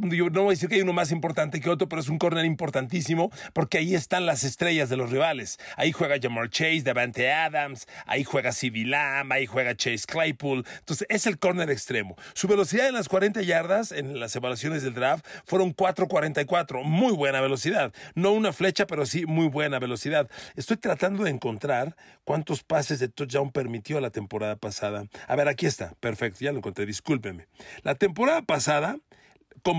yo 0.00 0.30
no 0.30 0.44
voy 0.44 0.52
a 0.52 0.54
decir 0.54 0.70
que 0.70 0.76
hay 0.76 0.80
uno 0.80 0.94
más 0.94 1.12
importante 1.12 1.60
que 1.60 1.68
otro, 1.68 1.90
pero 1.90 2.00
es 2.00 2.08
un 2.08 2.16
corner 2.16 2.46
importantísimo 2.46 3.30
porque 3.52 3.76
ahí 3.76 3.94
están 3.94 4.24
las 4.24 4.44
estrellas 4.44 4.88
de 4.88 4.96
los 4.96 5.10
rivales. 5.10 5.58
Ahí 5.76 5.92
juega 5.92 6.16
Jamar 6.18 6.48
Chase, 6.48 6.80
Devante 6.80 7.30
Adams, 7.30 7.86
ahí 8.06 8.24
juega 8.24 8.50
CeeDee 8.50 8.86
Lamb, 8.86 9.30
ahí 9.30 9.44
juega 9.44 9.76
Chase 9.76 10.06
Claypool. 10.06 10.64
Entonces 10.78 11.06
es 11.10 11.26
el 11.26 11.38
corner 11.38 11.68
extremo. 11.68 12.16
Su 12.32 12.48
velocidad 12.48 12.88
en 12.88 12.94
las 12.94 13.10
40 13.10 13.42
yardas, 13.42 13.92
en 13.92 14.18
las 14.18 14.34
evaluaciones 14.36 14.82
del 14.82 14.94
draft, 14.94 15.26
fueron 15.44 15.76
4.44. 15.76 16.82
Muy 16.82 17.12
buena 17.12 17.42
velocidad. 17.42 17.92
No 18.14 18.32
una 18.32 18.54
flecha, 18.54 18.86
pero 18.86 19.04
sí 19.04 19.26
muy 19.26 19.48
buena 19.48 19.80
velocidad. 19.80 20.30
Estoy 20.56 20.78
tratando 20.78 21.24
de 21.24 21.30
encontrar 21.30 21.94
cuántos 22.24 22.62
pases 22.62 23.00
de 23.00 23.08
touchdown 23.08 23.52
permitió 23.52 24.00
la 24.00 24.08
temporada 24.08 24.56
pasada. 24.56 25.04
A 25.28 25.36
ver, 25.36 25.48
aquí 25.48 25.66
está. 25.66 25.92
Perfecto, 26.00 26.38
ya 26.40 26.52
lo 26.52 26.58
encontré. 26.58 26.86
Discúlpeme. 26.86 27.48
La 27.82 27.96
temporada 27.96 28.40
pasada 28.40 28.61
pasada 28.62 28.96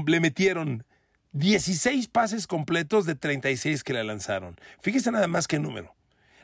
le 0.08 0.20
metieron 0.20 0.84
16 1.32 2.10
pases 2.10 2.48
completos 2.48 3.06
de 3.06 3.16
36 3.16 3.82
que 3.82 3.94
le 3.94 4.04
lanzaron. 4.04 4.60
Fíjese 4.82 5.10
nada 5.10 5.28
más 5.28 5.48
qué 5.48 5.58
número. 5.58 5.96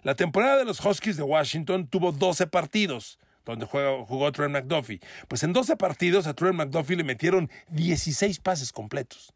La 0.03 0.15
temporada 0.15 0.57
de 0.57 0.63
los 0.63 0.83
Huskies 0.83 1.17
de 1.17 1.23
Washington 1.23 1.87
tuvo 1.87 2.13
12 2.13 2.47
partidos 2.47 3.19
donde 3.43 3.65
jugó 3.65 4.31
Trent 4.31 4.53
McDuffie. 4.53 5.01
Pues 5.27 5.43
en 5.43 5.51
12 5.51 5.75
partidos 5.75 6.27
a 6.27 6.33
Trent 6.33 6.55
McDuffie 6.55 6.95
le 6.95 7.03
metieron 7.03 7.49
16 7.71 8.39
pases 8.39 8.71
completos 8.71 9.33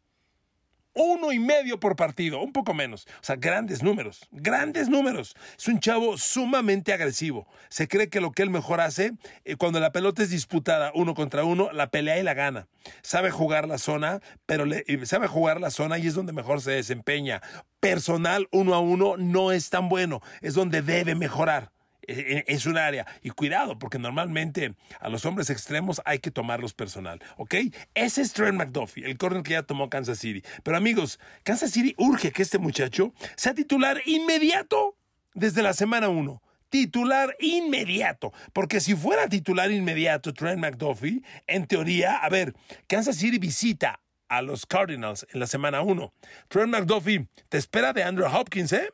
uno 0.93 1.31
y 1.31 1.39
medio 1.39 1.79
por 1.79 1.95
partido, 1.95 2.41
un 2.41 2.53
poco 2.53 2.73
menos. 2.73 3.05
O 3.21 3.23
sea, 3.23 3.35
grandes 3.35 3.83
números, 3.83 4.27
grandes 4.31 4.89
números. 4.89 5.35
Es 5.57 5.67
un 5.67 5.79
chavo 5.79 6.17
sumamente 6.17 6.93
agresivo. 6.93 7.47
Se 7.69 7.87
cree 7.87 8.09
que 8.09 8.21
lo 8.21 8.31
que 8.31 8.43
él 8.43 8.49
mejor 8.49 8.81
hace, 8.81 9.13
eh, 9.43 9.55
cuando 9.55 9.79
la 9.79 9.91
pelota 9.91 10.23
es 10.23 10.29
disputada 10.29 10.91
uno 10.95 11.13
contra 11.13 11.43
uno, 11.43 11.71
la 11.71 11.89
pelea 11.89 12.19
y 12.19 12.23
la 12.23 12.33
gana. 12.33 12.67
Sabe 13.01 13.31
jugar 13.31 13.67
la 13.67 13.77
zona, 13.77 14.21
pero 14.45 14.65
le, 14.65 14.83
sabe 15.05 15.27
jugar 15.27 15.59
la 15.59 15.71
zona 15.71 15.97
y 15.97 16.07
es 16.07 16.13
donde 16.13 16.33
mejor 16.33 16.61
se 16.61 16.71
desempeña. 16.71 17.41
Personal 17.79 18.47
uno 18.51 18.73
a 18.73 18.79
uno 18.79 19.17
no 19.17 19.51
es 19.51 19.69
tan 19.69 19.89
bueno, 19.89 20.21
es 20.41 20.53
donde 20.53 20.81
debe 20.81 21.15
mejorar. 21.15 21.72
E, 22.07 22.45
e, 22.47 22.53
es 22.53 22.65
un 22.65 22.77
área. 22.77 23.05
Y 23.21 23.29
cuidado, 23.31 23.79
porque 23.79 23.99
normalmente 23.99 24.75
a 24.99 25.09
los 25.09 25.25
hombres 25.25 25.49
extremos 25.49 26.01
hay 26.05 26.19
que 26.19 26.31
tomarlos 26.31 26.73
personal, 26.73 27.21
¿ok? 27.37 27.55
Ese 27.93 28.21
es 28.21 28.33
Trent 28.33 28.57
McDuffie, 28.57 29.05
el 29.05 29.17
corner 29.17 29.43
que 29.43 29.51
ya 29.51 29.63
tomó 29.63 29.89
Kansas 29.89 30.19
City. 30.19 30.43
Pero 30.63 30.77
amigos, 30.77 31.19
Kansas 31.43 31.71
City 31.71 31.93
urge 31.97 32.31
que 32.31 32.41
este 32.41 32.59
muchacho 32.59 33.13
sea 33.35 33.53
titular 33.53 34.01
inmediato 34.05 34.97
desde 35.33 35.61
la 35.61 35.73
semana 35.73 36.09
1. 36.09 36.41
titular 36.69 37.35
inmediato. 37.39 38.33
Porque 38.51 38.79
si 38.79 38.95
fuera 38.95 39.27
titular 39.29 39.71
inmediato 39.71 40.33
Trent 40.33 40.59
McDuffie, 40.59 41.21
en 41.45 41.67
teoría, 41.67 42.17
a 42.17 42.29
ver, 42.29 42.55
Kansas 42.87 43.17
City 43.17 43.37
visita 43.37 43.99
a 44.27 44.41
los 44.41 44.65
Cardinals 44.65 45.27
en 45.31 45.39
la 45.39 45.45
semana 45.45 45.81
1. 45.81 46.11
Trent 46.47 46.69
McDuffie 46.69 47.27
te 47.49 47.59
espera 47.59 47.93
de 47.93 48.01
Andrew 48.01 48.27
Hopkins, 48.27 48.73
¿eh? 48.73 48.89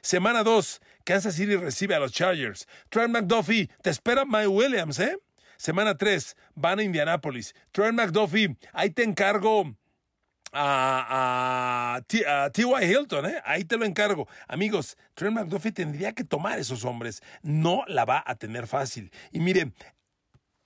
Semana 0.00 0.44
2, 0.44 0.80
Kansas 1.04 1.34
City 1.34 1.56
recibe 1.56 1.94
a 1.94 2.00
los 2.00 2.12
Chargers. 2.12 2.66
Trent 2.88 3.12
McDuffie 3.12 3.68
te 3.82 3.90
espera 3.90 4.24
Mike 4.24 4.48
Williams, 4.48 4.98
¿eh? 4.98 5.18
Semana 5.56 5.96
3, 5.96 6.36
van 6.54 6.78
a 6.78 6.82
Indianapolis. 6.82 7.54
Trent 7.72 7.94
McDuffie, 7.94 8.56
ahí 8.72 8.90
te 8.90 9.04
encargo 9.04 9.76
a, 10.52 11.96
a, 11.96 12.50
T.Y. 12.50 12.84
Hilton, 12.84 13.26
¿eh? 13.26 13.40
ahí 13.44 13.64
te 13.64 13.76
lo 13.76 13.84
encargo. 13.84 14.28
Amigos, 14.48 14.96
Trent 15.14 15.34
McDuffie 15.34 15.72
tendría 15.72 16.12
que 16.12 16.24
tomar 16.24 16.58
esos 16.58 16.84
hombres. 16.84 17.22
No 17.42 17.84
la 17.86 18.04
va 18.04 18.22
a 18.26 18.34
tener 18.36 18.66
fácil. 18.66 19.12
Y 19.30 19.40
miren, 19.40 19.74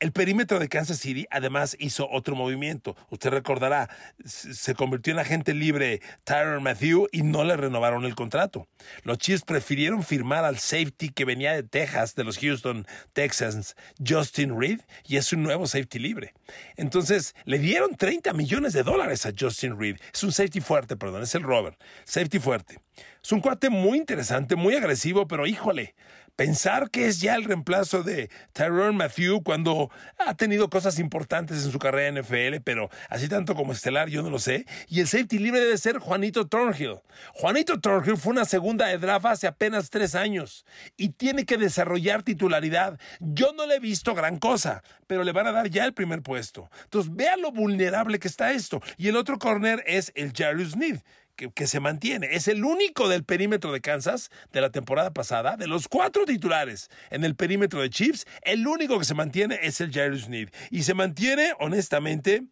el 0.00 0.12
perímetro 0.12 0.59
de 0.59 0.69
Kansas 0.69 0.99
City 0.99 1.26
además 1.31 1.76
hizo 1.81 2.09
otro 2.11 2.37
movimiento. 2.37 2.97
Usted 3.11 3.31
recordará, 3.31 3.90
se 4.25 4.75
convirtió 4.75 5.12
en 5.12 5.19
agente 5.19 5.55
libre 5.55 6.00
Tyron 6.25 6.62
Matthew 6.62 7.09
y 7.11 7.23
no 7.23 7.45
le 7.45 7.57
renovaron 7.57 8.05
el 8.05 8.14
contrato. 8.14 8.69
Los 9.02 9.19
Chiefs 9.19 9.43
prefirieron 9.43 10.05
firmar 10.05 10.45
al 10.45 10.59
safety 10.59 11.09
que 11.09 11.25
venía 11.25 11.52
de 11.52 11.64
Texas, 11.64 12.14
de 12.14 12.25
los 12.25 12.38
Houston 12.38 12.87
Texans, 13.12 13.75
Justin 14.07 14.59
Reed, 14.59 14.81
y 15.05 15.17
es 15.17 15.33
un 15.33 15.43
nuevo 15.43 15.67
safety 15.67 15.99
libre. 15.99 16.35
Entonces, 16.76 17.35
le 17.45 17.59
dieron 17.59 17.97
30 17.97 18.33
millones 18.35 18.73
de 18.73 18.85
dólares 18.85 19.26
a 19.26 19.33
Justin 19.38 19.78
Reed. 19.78 19.97
Es 20.12 20.23
un 20.23 20.33
safety 20.33 20.61
fuerte, 20.61 20.97
perdón, 20.97 21.23
es 21.23 21.35
el 21.35 21.43
Robert. 21.43 21.81
Safety 22.05 22.38
fuerte. 22.38 22.78
Es 23.23 23.33
un 23.33 23.40
cuate 23.40 23.69
muy 23.69 23.99
interesante, 23.99 24.57
muy 24.57 24.75
agresivo, 24.75 25.26
pero 25.26 25.47
híjole, 25.47 25.95
pensar 26.38 26.88
que 26.92 27.09
es 27.09 27.21
ya 27.21 27.35
el 27.35 27.42
reemplazo 27.42 28.04
de 28.04 28.30
Tyrone 28.52 28.97
Matthew 28.97 29.42
cuando 29.42 29.90
ha 30.25 30.37
tenido 30.37 30.71
cosas 30.71 31.00
importantes 31.00 31.64
en 31.64 31.73
su 31.73 31.80
carrera 31.80 32.07
en 32.07 32.23
NFL, 32.23 32.62
pero 32.62 32.90
así 33.09 33.28
tanto 33.28 33.57
como 33.57 33.73
estelar 33.73 34.09
yo 34.09 34.23
no 34.23 34.30
lo 34.30 34.38
sé. 34.38 34.64
Y 34.87 35.00
el 35.00 35.09
safety 35.09 35.40
libre 35.40 35.59
debe 35.59 35.76
ser 35.76 35.99
Juanito 35.99 36.47
Thornhill. 36.47 37.00
Juanito 37.35 37.80
Thornhill 37.80 38.16
fue 38.16 38.30
una 38.30 38.45
segunda 38.45 38.87
de 38.87 38.99
draft 38.99 39.26
hace 39.26 39.49
apenas 39.49 39.90
tres 39.90 40.14
años 40.14 40.64
y 40.97 41.09
tiene 41.09 41.45
que 41.45 41.59
desarrollar 41.59 42.23
titularidad. 42.23 43.00
Yo 43.18 43.52
no 43.54 43.66
le 43.66 43.75
he 43.75 43.80
visto 43.80 44.14
gran 44.14 44.38
cosa, 44.38 44.85
pero 45.09 45.25
le 45.25 45.33
van 45.33 45.49
a 45.49 45.52
dar 45.52 45.68
ya 45.68 45.85
el 45.87 45.92
primer 45.92 46.23
puesto. 46.23 46.71
Entonces 46.85 47.12
vean 47.16 47.42
lo 47.42 47.50
vulnerable 47.50 48.21
que 48.21 48.28
está 48.28 48.52
esto. 48.52 48.80
Y 48.97 49.09
el 49.09 49.16
otro 49.16 49.40
corner 49.40 49.83
es 49.88 50.12
el 50.14 50.33
Jarius 50.33 50.76
Need 50.76 51.00
que, 51.47 51.66
se 51.66 51.80
mantiene. 51.80 52.28
Es 52.33 52.49
el 52.49 52.64
único 52.64 53.09
del 53.09 53.25
perímetro 53.25 53.73
de 53.73 53.80
Kansas 53.80 54.30
de 54.52 54.61
la 54.61 54.71
temporada 54.71 55.12
pasada, 55.12 55.57
de 55.57 55.68
los 55.68 55.88
cuatro 55.88 56.25
titulares 56.25 56.90
en 57.11 57.25
el 57.25 57.37
perímetro 57.37 57.80
de 57.80 57.90
Chiefs, 57.90 58.26
el 58.42 58.66
único 58.66 58.99
que 58.99 59.04
se 59.04 59.14
mantiene 59.14 59.59
es 59.62 59.80
el 59.80 59.92
Jairus 59.92 60.28
Need. 60.28 60.50
Y 60.71 60.83
se 60.83 60.95
mantiene, 60.95 61.52
honestamente, 61.61 62.42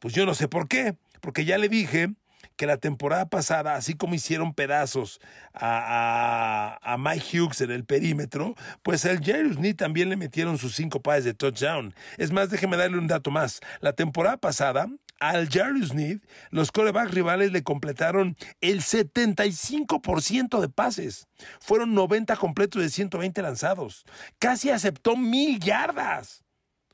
pues 0.00 0.14
yo 0.14 0.26
no 0.26 0.34
sé 0.34 0.48
por 0.48 0.68
qué, 0.68 0.94
porque 1.20 1.44
ya 1.44 1.58
le 1.58 1.68
dije 1.68 2.10
que 2.56 2.66
la 2.66 2.76
temporada 2.76 3.28
pasada, 3.28 3.74
así 3.74 3.94
como 3.94 4.14
hicieron 4.14 4.54
pedazos 4.54 5.20
a, 5.52 6.96
Mike 6.98 7.40
Hughes 7.40 7.60
en 7.62 7.72
el 7.72 7.84
perímetro, 7.84 8.54
pues 8.82 9.04
al 9.06 9.24
Jairus 9.24 9.58
Need 9.58 9.76
también 9.76 10.08
le 10.08 10.16
metieron 10.16 10.58
sus 10.58 10.76
cinco 10.76 11.02
pases 11.02 11.24
de 11.24 11.34
touchdown. 11.34 11.94
Es 12.16 12.30
más, 12.30 12.50
déjeme 12.50 12.76
darle 12.76 12.98
un 12.98 13.08
dato 13.08 13.30
más. 13.30 13.60
La 13.80 13.92
temporada 13.92 14.36
pasada, 14.36 14.88
al 15.20 15.48
Jarius 15.48 15.94
Need, 15.94 16.20
los 16.50 16.72
corebacks 16.72 17.12
rivales 17.12 17.52
le 17.52 17.62
completaron 17.62 18.36
el 18.60 18.80
75% 18.80 20.60
de 20.60 20.68
pases. 20.68 21.28
Fueron 21.60 21.94
90 21.94 22.36
completos 22.36 22.82
de 22.82 22.88
120 22.88 23.42
lanzados. 23.42 24.04
Casi 24.38 24.70
aceptó 24.70 25.16
mil 25.16 25.58
yardas. 25.60 26.44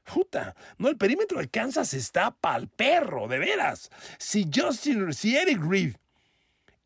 Puta, 0.04 0.56
no, 0.78 0.88
el 0.88 0.96
perímetro 0.96 1.38
de 1.38 1.48
Kansas 1.48 1.94
está 1.94 2.32
pa'l 2.32 2.68
perro, 2.68 3.28
de 3.28 3.38
veras. 3.38 3.90
Si 4.18 4.48
Justin, 4.52 5.12
si 5.12 5.36
Eric 5.36 5.62
Reed 5.62 5.94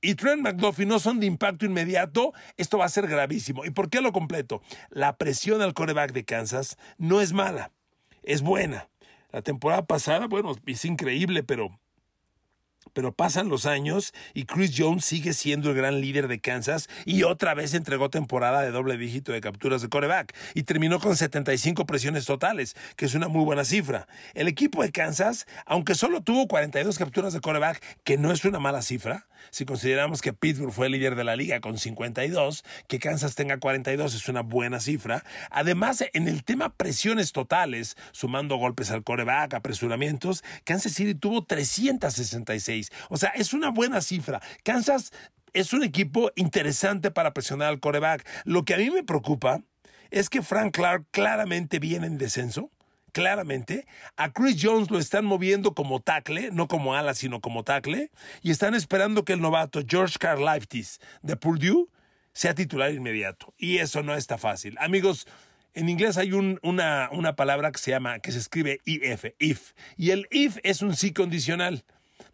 y 0.02 0.14
Trent 0.14 0.42
McDuffie 0.42 0.84
no 0.84 0.98
son 0.98 1.20
de 1.20 1.26
impacto 1.26 1.64
inmediato, 1.64 2.34
esto 2.58 2.76
va 2.76 2.84
a 2.84 2.90
ser 2.90 3.06
gravísimo. 3.06 3.64
¿Y 3.64 3.70
por 3.70 3.88
qué 3.88 4.02
lo 4.02 4.12
completo? 4.12 4.60
La 4.90 5.16
presión 5.16 5.62
al 5.62 5.72
coreback 5.72 6.12
de 6.12 6.24
Kansas 6.24 6.76
no 6.98 7.22
es 7.22 7.32
mala, 7.32 7.70
es 8.22 8.42
buena. 8.42 8.88
La 9.34 9.42
temporada 9.42 9.84
pasada, 9.84 10.28
bueno, 10.28 10.52
es 10.64 10.84
increíble, 10.84 11.42
pero 11.42 11.80
pero 12.92 13.12
pasan 13.12 13.48
los 13.48 13.66
años 13.66 14.12
y 14.34 14.44
Chris 14.44 14.74
Jones 14.76 15.04
sigue 15.04 15.32
siendo 15.32 15.70
el 15.70 15.76
gran 15.76 16.00
líder 16.00 16.28
de 16.28 16.40
Kansas 16.40 16.88
y 17.04 17.22
otra 17.22 17.54
vez 17.54 17.74
entregó 17.74 18.10
temporada 18.10 18.62
de 18.62 18.70
doble 18.70 18.96
dígito 18.96 19.32
de 19.32 19.40
capturas 19.40 19.82
de 19.82 19.88
coreback 19.88 20.34
y 20.54 20.64
terminó 20.64 21.00
con 21.00 21.16
75 21.16 21.86
presiones 21.86 22.26
totales, 22.26 22.76
que 22.96 23.06
es 23.06 23.14
una 23.14 23.28
muy 23.28 23.44
buena 23.44 23.64
cifra. 23.64 24.06
El 24.34 24.48
equipo 24.48 24.82
de 24.82 24.92
Kansas, 24.92 25.46
aunque 25.66 25.94
solo 25.94 26.22
tuvo 26.22 26.46
42 26.46 26.98
capturas 26.98 27.32
de 27.32 27.40
coreback, 27.40 27.82
que 28.04 28.18
no 28.18 28.32
es 28.32 28.44
una 28.44 28.58
mala 28.58 28.82
cifra, 28.82 29.26
si 29.50 29.64
consideramos 29.64 30.22
que 30.22 30.32
Pittsburgh 30.32 30.72
fue 30.72 30.86
el 30.86 30.92
líder 30.92 31.16
de 31.16 31.24
la 31.24 31.36
liga 31.36 31.60
con 31.60 31.78
52, 31.78 32.64
que 32.88 32.98
Kansas 32.98 33.34
tenga 33.34 33.58
42 33.58 34.14
es 34.14 34.28
una 34.28 34.40
buena 34.40 34.80
cifra. 34.80 35.24
Además, 35.50 36.04
en 36.12 36.28
el 36.28 36.44
tema 36.44 36.74
presiones 36.74 37.32
totales, 37.32 37.96
sumando 38.12 38.56
golpes 38.56 38.90
al 38.90 39.04
coreback, 39.04 39.54
apresuramientos, 39.54 40.42
Kansas 40.64 40.92
City 40.92 41.14
tuvo 41.14 41.44
366. 41.44 42.73
O 43.08 43.16
sea, 43.16 43.30
es 43.30 43.52
una 43.52 43.70
buena 43.70 44.00
cifra. 44.00 44.40
Kansas 44.62 45.12
es 45.52 45.72
un 45.72 45.82
equipo 45.82 46.30
interesante 46.36 47.10
para 47.10 47.32
presionar 47.32 47.68
al 47.68 47.80
coreback. 47.80 48.26
Lo 48.44 48.64
que 48.64 48.74
a 48.74 48.78
mí 48.78 48.90
me 48.90 49.04
preocupa 49.04 49.62
es 50.10 50.28
que 50.28 50.42
Frank 50.42 50.74
Clark 50.74 51.06
claramente 51.10 51.78
viene 51.78 52.06
en 52.06 52.18
descenso 52.18 52.70
claramente. 53.14 53.86
A 54.16 54.32
Chris 54.32 54.58
Jones 54.60 54.90
lo 54.90 54.98
están 54.98 55.24
moviendo 55.24 55.72
como 55.72 56.00
tackle, 56.00 56.50
no 56.50 56.68
como 56.68 56.94
ala, 56.94 57.14
sino 57.14 57.40
como 57.40 57.62
tackle. 57.62 58.10
Y 58.42 58.50
están 58.50 58.74
esperando 58.74 59.24
que 59.24 59.32
el 59.32 59.40
novato 59.40 59.80
George 59.88 60.16
Karlaftis 60.18 60.98
de 61.22 61.36
Purdue 61.36 61.88
sea 62.34 62.54
titular 62.54 62.92
inmediato. 62.92 63.54
Y 63.56 63.78
eso 63.78 64.02
no 64.02 64.14
está 64.14 64.36
fácil. 64.36 64.76
Amigos, 64.78 65.26
en 65.72 65.88
inglés 65.88 66.18
hay 66.18 66.32
una, 66.32 67.08
una 67.12 67.36
palabra 67.36 67.72
que 67.72 67.78
se 67.78 67.92
llama, 67.92 68.18
que 68.18 68.32
se 68.32 68.38
escribe 68.38 68.80
IF, 68.84 69.24
if. 69.38 69.72
Y 69.96 70.10
el 70.10 70.26
if 70.30 70.58
es 70.62 70.82
un 70.82 70.94
sí 70.94 71.12
condicional 71.12 71.84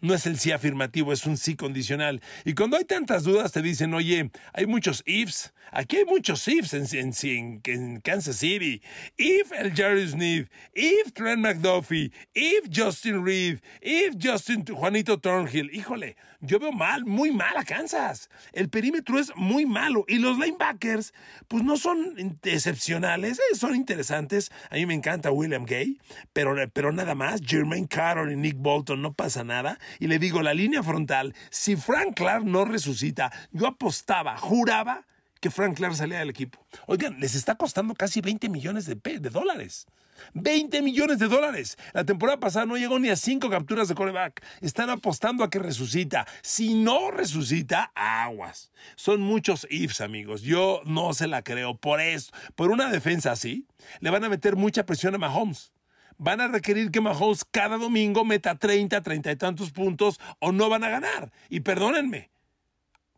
no 0.01 0.15
es 0.15 0.27
el 0.27 0.39
sí 0.39 0.53
afirmativo, 0.53 1.13
es 1.13 1.27
un 1.27 1.37
sí 1.37 1.57
condicional. 1.57 2.21
Y 2.45 2.55
cuando 2.55 2.77
hay 2.77 2.85
tantas 2.85 3.25
dudas 3.25 3.53
te 3.53 3.63
dicen, 3.63 3.95
oye, 3.95 4.31
hay 4.53 4.67
muchos 4.67 5.03
ifs. 5.07 5.53
Aquí 5.73 5.99
hay 5.99 6.05
muchos 6.05 6.47
ifs 6.49 6.75
en, 6.75 8.01
Kansas 8.03 8.37
City. 8.37 8.83
If 9.17 9.53
el 9.53 9.73
Jerry 9.73 10.09
Smith, 10.09 10.49
if 10.75 11.13
Trent 11.13 11.41
McDuffie, 11.41 12.13
if 12.35 12.69
Justin 12.73 13.25
Reed, 13.25 13.61
if 13.81 14.17
Justin 14.21 14.65
Juanito 14.67 15.19
Thornhill. 15.19 15.71
Híjole, 15.73 16.17
yo 16.41 16.59
veo 16.59 16.73
mal, 16.73 17.05
muy 17.05 17.31
mal 17.31 17.57
a 17.57 17.65
Kansas. 17.65 18.29
El 18.53 18.69
perímetro 18.69 19.19
es 19.19 19.33
muy 19.37 19.65
malo. 19.65 20.05
Y 20.09 20.19
los 20.19 20.39
linebackers, 20.39 21.15
pues 21.47 21.63
no 21.63 21.77
son 21.77 22.39
excepcionales, 22.43 23.39
eh, 23.39 23.55
son 23.55 23.77
interesantes. 23.77 24.51
A 24.71 24.75
mí 24.75 24.87
me 24.87 24.95
encanta 24.95 25.31
William 25.31 25.67
Gay, 25.67 25.99
pero, 26.33 26.57
pero 26.73 26.91
nada 26.91 27.15
más. 27.15 27.41
Jermaine 27.45 27.87
Carroll 27.87 28.33
y 28.33 28.37
Nick 28.37 28.57
Bolton 28.57 29.03
no 29.03 29.13
pasa 29.13 29.45
nada 29.45 29.79
y 29.99 30.07
le 30.07 30.19
digo, 30.19 30.43
la 30.43 30.55
línea 30.55 30.83
frontal, 30.83 31.35
si 31.51 31.77
Frank 31.77 32.15
Clark 32.15 32.45
no 32.45 32.65
resucita, 32.65 33.33
yo 33.53 33.67
apostaba, 33.67 34.37
juraba 34.39 35.07
que 35.41 35.51
Frank 35.51 35.77
Clark 35.77 35.97
salía 35.97 36.19
del 36.19 36.31
equipo. 36.31 36.65
Oigan, 36.87 37.19
les 37.19 37.35
está 37.35 37.55
costando 37.57 37.95
casi 37.95 38.21
20 38.21 38.49
millones 38.49 38.87
de, 38.87 38.95
de 38.95 39.31
dólares. 39.31 39.87
20 40.35 40.83
millones 40.83 41.19
de 41.19 41.29
dólares. 41.29 41.79
La 41.95 42.05
temporada 42.05 42.39
pasada 42.39 42.67
no 42.67 42.77
llegó 42.77 42.99
ni 42.99 43.09
a 43.09 43.17
5 43.17 43.49
capturas 43.49 43.89
de 43.89 43.95
coreback. 43.95 44.45
Están 44.61 44.91
apostando 44.91 45.43
a 45.43 45.49
que 45.51 45.59
resucita. 45.59 46.27
Si 46.43 46.75
no 46.75 47.11
resucita, 47.11 47.91
aguas. 47.95 48.71
Son 48.97 49.23
muchos 49.23 49.67
ifs, 49.71 50.03
amigos. 50.03 50.43
Yo 50.43 50.83
no 50.85 51.15
se 51.15 51.27
la 51.27 51.43
creo. 51.43 51.77
Por 51.77 52.01
eso, 52.03 52.33
por 52.55 52.71
una 52.71 52.91
defensa 52.91 53.33
así, 53.33 53.67
le 54.01 54.11
van 54.11 54.25
a 54.25 54.29
meter 54.29 54.57
mucha 54.57 54.85
presión 54.85 55.15
a 55.15 55.19
Mahomes 55.19 55.73
van 56.21 56.41
a 56.43 56.49
requerir 56.49 56.91
que 56.91 57.01
Mahomes 57.01 57.45
cada 57.51 57.79
domingo 57.79 58.25
meta 58.25 58.55
30, 58.55 59.01
30 59.01 59.33
y 59.33 59.37
tantos 59.37 59.71
puntos 59.73 60.21
o 60.39 60.53
no 60.53 60.69
van 60.69 60.85
a 60.85 60.91
ganar. 60.91 61.33
Y 61.49 61.61
perdónenme, 61.61 62.31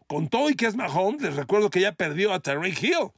con 0.07 0.29
todo 0.29 0.49
y 0.51 0.55
que 0.55 0.67
es 0.67 0.77
Mahomes, 0.77 1.21
les 1.21 1.37
recuerdo 1.37 1.69
que 1.69 1.81
ya 1.81 1.93
perdió 1.93 2.33
a 2.33 2.41
Tariq 2.41 2.81
Hill. 2.83 3.11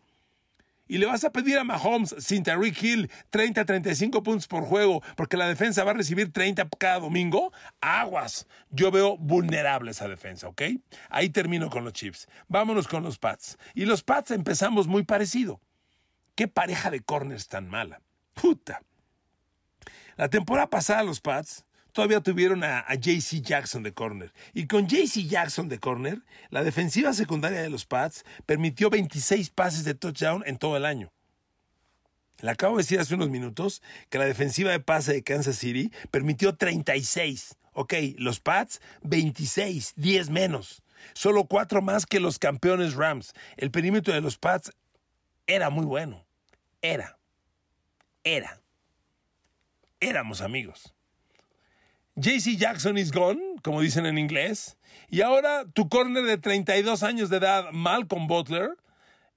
Y 0.86 0.98
le 0.98 1.06
vas 1.06 1.24
a 1.24 1.32
pedir 1.32 1.58
a 1.58 1.64
Mahomes 1.64 2.14
sin 2.18 2.42
Tariq 2.42 2.82
Hill 2.82 3.10
30, 3.28 3.64
35 3.64 4.22
puntos 4.22 4.46
por 4.46 4.64
juego 4.64 5.02
porque 5.16 5.36
la 5.36 5.48
defensa 5.48 5.84
va 5.84 5.90
a 5.90 5.94
recibir 5.94 6.32
30 6.32 6.66
cada 6.78 7.00
domingo. 7.00 7.52
Aguas. 7.80 8.46
Yo 8.70 8.90
veo 8.90 9.18
vulnerable 9.18 9.90
esa 9.90 10.08
defensa, 10.08 10.48
¿ok? 10.48 10.62
Ahí 11.10 11.28
termino 11.28 11.68
con 11.68 11.84
los 11.84 11.92
Chiefs. 11.92 12.26
Vámonos 12.48 12.88
con 12.88 13.02
los 13.02 13.18
Pats. 13.18 13.58
Y 13.74 13.84
los 13.84 14.02
Pats 14.02 14.30
empezamos 14.30 14.86
muy 14.86 15.04
parecido. 15.04 15.60
¿Qué 16.34 16.48
pareja 16.48 16.90
de 16.90 17.00
corners 17.00 17.48
tan 17.48 17.68
mala? 17.68 18.00
Puta. 18.32 18.80
La 20.16 20.28
temporada 20.28 20.68
pasada 20.68 21.02
los 21.02 21.20
Pats 21.20 21.64
todavía 21.92 22.20
tuvieron 22.20 22.64
a, 22.64 22.80
a 22.80 22.94
JC 22.94 23.40
Jackson 23.40 23.82
de 23.82 23.92
corner. 23.92 24.32
Y 24.52 24.66
con 24.66 24.86
JC 24.86 25.26
Jackson 25.26 25.68
de 25.68 25.78
corner, 25.78 26.22
la 26.50 26.62
defensiva 26.62 27.12
secundaria 27.12 27.62
de 27.62 27.70
los 27.70 27.86
Pats 27.86 28.24
permitió 28.46 28.90
26 28.90 29.50
pases 29.50 29.84
de 29.84 29.94
touchdown 29.94 30.42
en 30.46 30.58
todo 30.58 30.76
el 30.76 30.84
año. 30.84 31.12
Le 32.40 32.50
acabo 32.50 32.76
de 32.76 32.82
decir 32.82 33.00
hace 33.00 33.14
unos 33.14 33.30
minutos 33.30 33.80
que 34.10 34.18
la 34.18 34.26
defensiva 34.26 34.70
de 34.70 34.80
pase 34.80 35.12
de 35.12 35.22
Kansas 35.22 35.56
City 35.56 35.92
permitió 36.10 36.56
36. 36.56 37.56
Ok, 37.72 37.94
los 38.18 38.40
Pats 38.40 38.80
26, 39.02 39.94
10 39.96 40.30
menos. 40.30 40.82
Solo 41.12 41.46
cuatro 41.46 41.82
más 41.82 42.06
que 42.06 42.20
los 42.20 42.38
campeones 42.38 42.94
Rams. 42.94 43.32
El 43.56 43.70
perímetro 43.70 44.14
de 44.14 44.20
los 44.20 44.38
Pats 44.38 44.72
era 45.46 45.70
muy 45.70 45.84
bueno. 45.84 46.26
Era. 46.82 47.18
Era. 48.24 48.63
Éramos 50.04 50.42
amigos. 50.42 50.94
JC 52.16 52.58
Jackson 52.58 52.98
is 52.98 53.10
gone, 53.10 53.40
como 53.62 53.80
dicen 53.80 54.04
en 54.04 54.18
inglés. 54.18 54.76
Y 55.08 55.22
ahora 55.22 55.64
tu 55.72 55.88
corner 55.88 56.24
de 56.24 56.36
32 56.36 57.02
años 57.02 57.30
de 57.30 57.38
edad, 57.38 57.70
Malcolm 57.72 58.26
Butler, 58.26 58.76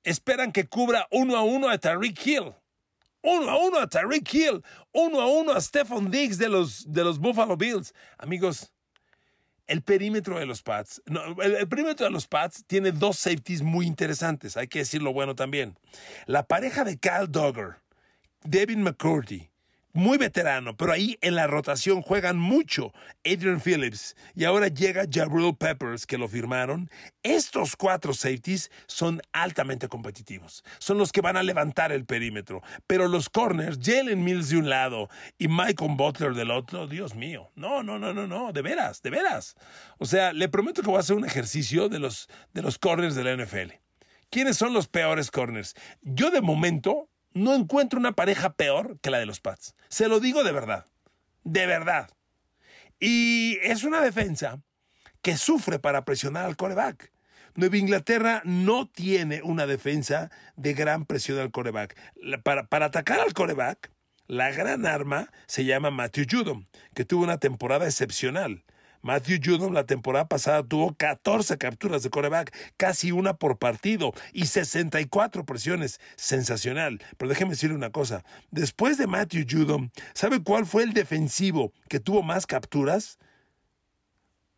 esperan 0.04 0.52
que 0.52 0.68
cubra 0.68 1.08
uno 1.10 1.38
a 1.38 1.44
uno 1.44 1.70
a 1.70 1.78
Tariq 1.78 2.20
Hill. 2.26 2.54
Uno 3.22 3.50
a 3.50 3.58
uno 3.66 3.80
a 3.80 3.88
Tariq 3.88 4.34
Hill. 4.34 4.62
Uno 4.92 5.22
a 5.22 5.28
uno 5.28 5.54
a 5.54 5.62
Stephon 5.62 6.12
Diggs 6.12 6.38
de 6.38 6.50
los, 6.50 6.92
de 6.92 7.06
los 7.06 7.18
Buffalo 7.18 7.56
Bills. 7.56 7.94
Amigos, 8.18 8.74
el 9.68 9.82
perímetro 9.84 10.38
de 10.38 10.46
los 10.46 10.64
Pats, 10.64 11.02
el, 11.06 11.68
perímetro 11.70 12.06
de 12.06 12.12
los 12.12 12.28
Pats 12.28 12.66
tiene 12.68 12.92
dos 12.92 13.20
safeties 13.20 13.62
muy 13.62 13.86
interesantes, 13.86 14.56
hay 14.56 14.68
que 14.68 14.80
decirlo 14.80 15.14
bueno 15.14 15.36
también. 15.36 15.78
La 16.26 16.44
pareja 16.44 16.86
de 16.86 16.98
Kyle 16.98 17.28
Dogger, 17.30 17.78
Devin 18.44 18.82
McCourty, 18.82 19.50
muy 19.98 20.18
veterano, 20.18 20.78
pero 20.78 20.92
ahí 20.92 21.18
en 21.22 21.36
la 21.36 21.48
rotación 21.48 22.02
juegan 22.02 22.38
mucho 22.38 22.94
Adrian 23.26 23.60
Phillips 23.60 24.16
y 24.36 24.46
ahora 24.46 24.68
llega 24.68 25.06
Jabril 25.12 25.56
Peppers 25.58 26.06
que 26.06 26.18
lo 26.18 26.28
firmaron. 26.28 26.90
Estos 27.24 27.76
cuatro 27.76 28.14
safeties 28.14 28.72
son 28.86 29.22
altamente 29.34 29.88
competitivos. 29.88 30.64
Son 30.78 30.98
los 30.98 31.12
que 31.12 31.22
van 31.22 31.36
a 31.36 31.44
levantar 31.44 31.92
el 31.92 32.06
perímetro. 32.06 32.62
Pero 32.86 33.08
los 33.08 33.30
corners, 33.30 33.80
Jalen 33.82 34.24
Mills 34.24 34.50
de 34.50 34.58
un 34.58 34.70
lado 34.70 35.10
y 35.38 35.48
Michael 35.48 35.96
Butler 35.98 36.36
del 36.36 36.52
otro, 36.52 36.88
Dios 36.88 37.16
mío. 37.16 37.52
No, 37.56 37.82
no, 37.82 37.98
no, 37.98 38.14
no, 38.14 38.28
no, 38.28 38.54
de 38.54 38.62
veras, 38.62 39.02
de 39.02 39.10
veras. 39.10 39.56
O 39.98 40.06
sea, 40.06 40.32
le 40.32 40.48
prometo 40.48 40.84
que 40.84 40.90
voy 40.90 40.98
a 40.98 41.02
hacer 41.02 41.16
un 41.16 41.26
ejercicio 41.26 41.90
de 41.90 42.00
los, 42.00 42.30
de 42.54 42.62
los 42.62 42.78
corners 42.78 43.16
de 43.16 43.24
la 43.24 43.36
NFL. 43.36 43.74
¿Quiénes 44.30 44.58
son 44.58 44.74
los 44.74 44.88
peores 44.88 45.32
corners? 45.32 45.74
Yo 46.02 46.30
de 46.30 46.42
momento 46.42 47.10
no 47.38 47.56
encuentro 47.56 48.00
una 48.00 48.14
pareja 48.14 48.54
peor 48.54 49.00
que 49.02 49.10
la 49.10 49.20
de 49.20 49.26
los 49.26 49.40
Pats. 49.40 49.76
Se 49.90 50.08
lo 50.08 50.20
digo 50.20 50.44
de 50.44 50.52
verdad. 50.52 50.86
De 51.44 51.66
verdad. 51.66 52.10
Y 53.00 53.58
es 53.62 53.84
una 53.84 54.02
defensa 54.02 54.62
que 55.22 55.38
sufre 55.38 55.80
para 55.80 56.06
presionar 56.06 56.46
al 56.46 56.58
coreback. 56.58 57.12
Nueva 57.56 57.78
Inglaterra 57.78 58.42
no 58.46 58.88
tiene 58.88 59.42
una 59.44 59.66
defensa 59.66 60.30
de 60.56 60.74
gran 60.74 61.06
presión 61.06 61.40
al 61.40 61.52
coreback. 61.52 61.96
Para, 62.44 62.68
para 62.68 62.88
atacar 62.88 63.20
al 63.20 63.34
coreback, 63.34 63.92
la 64.28 64.52
gran 64.52 64.86
arma 64.86 65.32
se 65.48 65.66
llama 65.66 65.90
Matthew 65.90 66.26
Judon, 66.30 66.68
que 66.94 67.06
tuvo 67.06 67.24
una 67.24 67.40
temporada 67.40 67.86
excepcional. 67.86 68.64
Matthew 69.08 69.40
Judon 69.42 69.74
la 69.74 69.86
temporada 69.86 70.28
pasada 70.28 70.64
tuvo 70.64 70.94
14 70.94 71.58
capturas 71.58 72.04
de 72.04 72.10
coreback, 72.10 72.54
casi 72.76 73.14
una 73.14 73.38
por 73.38 73.58
partido 73.58 74.14
y 74.34 74.48
64 74.48 75.46
presiones. 75.46 76.02
Sensacional. 76.18 77.02
Pero 77.16 77.30
déjeme 77.30 77.52
decirle 77.52 77.78
una 77.78 77.90
cosa. 77.90 78.26
Después 78.52 78.98
de 78.98 79.08
Matthew 79.08 79.46
Judon, 79.50 79.94
¿sabe 80.14 80.44
cuál 80.44 80.66
fue 80.66 80.84
el 80.84 80.92
defensivo 80.92 81.72
que 81.88 82.02
tuvo 82.02 82.22
más 82.22 82.46
capturas? 82.46 83.18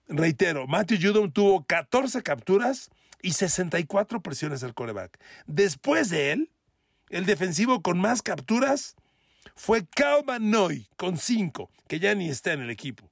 Reitero, 0.07 0.65
Matthew 0.65 0.97
Judon 0.99 1.31
tuvo 1.31 1.63
14 1.65 2.23
capturas 2.23 2.89
y 3.21 3.33
64 3.33 4.23
presiones 4.23 4.63
al 4.63 4.73
coreback. 4.73 5.19
Después 5.45 6.09
de 6.09 6.31
él, 6.31 6.49
el 7.09 7.27
defensivo 7.27 7.83
con 7.83 7.99
más 7.99 8.23
capturas 8.23 8.95
fue 9.55 9.85
Calvin 9.85 10.49
Noy 10.49 10.87
con 10.97 11.17
5, 11.17 11.69
que 11.87 11.99
ya 11.99 12.15
ni 12.15 12.29
está 12.29 12.53
en 12.53 12.61
el 12.61 12.71
equipo. 12.71 13.07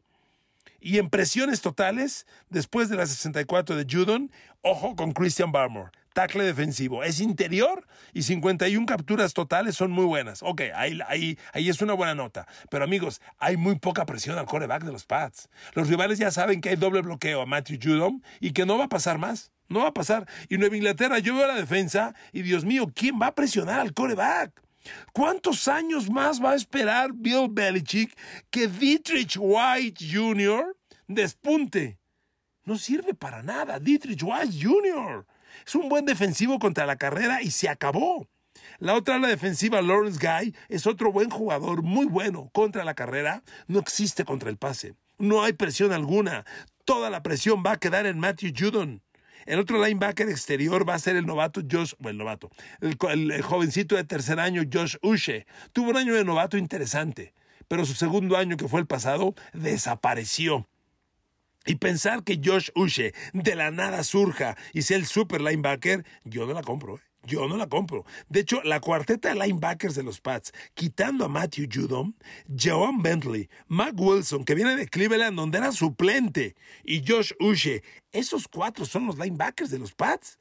Y 0.79 0.99
en 0.99 1.09
presiones 1.09 1.61
totales, 1.61 2.25
después 2.49 2.89
de 2.89 2.95
la 2.95 3.05
64 3.05 3.75
de 3.75 3.85
Judon, 3.89 4.31
ojo 4.61 4.95
con 4.95 5.11
Christian 5.13 5.51
Barmore. 5.51 5.91
Tackle 6.13 6.45
defensivo. 6.45 7.03
Es 7.03 7.19
interior 7.19 7.85
y 8.11 8.23
51 8.23 8.87
capturas 8.87 9.35
totales 9.35 9.75
son 9.75 9.91
muy 9.91 10.05
buenas. 10.05 10.41
Ok, 10.41 10.61
ahí, 10.73 10.97
ahí, 11.07 11.37
ahí 11.53 11.69
es 11.69 11.79
una 11.83 11.93
buena 11.93 12.15
nota. 12.15 12.47
Pero 12.71 12.83
amigos, 12.83 13.21
hay 13.37 13.55
muy 13.55 13.77
poca 13.77 14.03
presión 14.07 14.35
al 14.37 14.47
coreback 14.47 14.83
de 14.83 14.91
los 14.91 15.05
Pats. 15.05 15.47
Los 15.73 15.89
rivales 15.89 16.17
ya 16.17 16.31
saben 16.31 16.59
que 16.59 16.69
hay 16.69 16.75
doble 16.75 17.01
bloqueo 17.01 17.41
a 17.41 17.45
Matthew 17.45 17.77
Judon 17.83 18.23
y 18.39 18.51
que 18.51 18.65
no 18.65 18.79
va 18.79 18.85
a 18.85 18.89
pasar 18.89 19.19
más. 19.19 19.51
No 19.69 19.81
va 19.81 19.89
a 19.89 19.93
pasar. 19.93 20.27
Y 20.49 20.57
Nueva 20.57 20.77
Inglaterra, 20.77 21.19
yo 21.19 21.35
veo 21.35 21.45
la 21.45 21.53
defensa 21.55 22.15
y 22.33 22.41
Dios 22.41 22.65
mío, 22.65 22.91
¿quién 22.95 23.21
va 23.21 23.27
a 23.27 23.35
presionar 23.35 23.79
al 23.79 23.93
coreback? 23.93 24.59
¿Cuántos 25.13 25.67
años 25.67 26.09
más 26.09 26.43
va 26.43 26.51
a 26.51 26.55
esperar 26.55 27.11
Bill 27.13 27.47
Belichick 27.49 28.17
que 28.49 28.67
Dietrich 28.67 29.37
White 29.39 30.05
Jr. 30.11 30.76
despunte? 31.07 31.99
No 32.63 32.77
sirve 32.77 33.13
para 33.13 33.43
nada. 33.43 33.79
Dietrich 33.79 34.21
White 34.23 34.57
Jr. 34.61 35.25
es 35.65 35.75
un 35.75 35.89
buen 35.89 36.05
defensivo 36.05 36.59
contra 36.59 36.85
la 36.85 36.97
carrera 36.97 37.41
y 37.41 37.51
se 37.51 37.69
acabó. 37.69 38.27
La 38.79 38.95
otra 38.95 39.17
la 39.19 39.27
defensiva, 39.27 39.81
Lawrence 39.81 40.19
Guy, 40.19 40.55
es 40.69 40.87
otro 40.87 41.11
buen 41.11 41.29
jugador, 41.29 41.83
muy 41.83 42.05
bueno 42.05 42.49
contra 42.53 42.83
la 42.83 42.93
carrera. 42.93 43.43
No 43.67 43.79
existe 43.79 44.25
contra 44.25 44.49
el 44.49 44.57
pase. 44.57 44.95
No 45.17 45.43
hay 45.43 45.53
presión 45.53 45.93
alguna. 45.93 46.45
Toda 46.85 47.09
la 47.09 47.23
presión 47.23 47.63
va 47.65 47.73
a 47.73 47.79
quedar 47.79 48.05
en 48.05 48.19
Matthew 48.19 48.53
Judon. 48.57 49.01
El 49.47 49.59
otro 49.59 49.83
linebacker 49.83 50.27
exterior 50.29 50.87
va 50.87 50.95
a 50.95 50.99
ser 50.99 51.15
el 51.15 51.25
novato 51.25 51.61
Josh, 51.69 51.93
bueno, 51.99 52.11
el 52.11 52.17
novato, 52.17 52.51
el, 52.81 53.41
jovencito 53.41 53.95
de 53.95 54.03
tercer 54.03 54.41
año 54.41 54.63
Josh 54.71 54.97
Ushe. 55.01 55.47
Tuvo 55.71 55.91
un 55.91 55.97
año 55.97 56.13
de 56.15 56.25
novato 56.25 56.57
interesante, 56.57 57.33
pero 57.69 57.85
su 57.85 57.93
segundo 57.93 58.35
año, 58.35 58.57
que 58.57 58.67
fue 58.67 58.81
el 58.81 58.87
pasado, 58.87 59.35
desapareció. 59.53 60.67
Y 61.67 61.75
pensar 61.75 62.23
que 62.23 62.39
Josh 62.43 62.69
Ushe 62.75 63.13
de 63.33 63.55
la 63.55 63.71
nada 63.71 64.03
surja 64.03 64.55
y 64.73 64.83
sea 64.83 64.97
el 64.97 65.05
super 65.05 65.41
linebacker, 65.41 66.05
yo 66.23 66.47
no 66.47 66.53
la 66.53 66.63
compro. 66.63 66.95
¿eh? 66.95 67.01
Yo 67.23 67.45
no 67.49 67.57
la 67.57 67.67
compro. 67.67 68.05
De 68.29 68.39
hecho, 68.39 68.63
la 68.63 68.79
cuarteta 68.79 69.27
de 69.27 69.35
linebackers 69.35 69.95
de 69.95 70.03
los 70.03 70.21
Pats, 70.21 70.53
quitando 70.73 71.25
a 71.25 71.27
Matthew 71.27 71.67
Judon, 71.69 72.15
Joan 72.57 73.01
Bentley, 73.01 73.49
Mac 73.67 73.93
Wilson, 73.97 74.45
que 74.45 74.55
viene 74.55 74.77
de 74.77 74.87
Cleveland, 74.87 75.35
donde 75.35 75.57
era 75.57 75.73
suplente, 75.73 76.55
y 76.85 77.03
Josh 77.05 77.33
Ushe, 77.37 77.83
esos 78.13 78.47
cuatro 78.47 78.85
son 78.85 79.07
los 79.07 79.19
linebackers 79.19 79.69
de 79.69 79.79
los 79.79 79.93
Pats. 79.93 80.39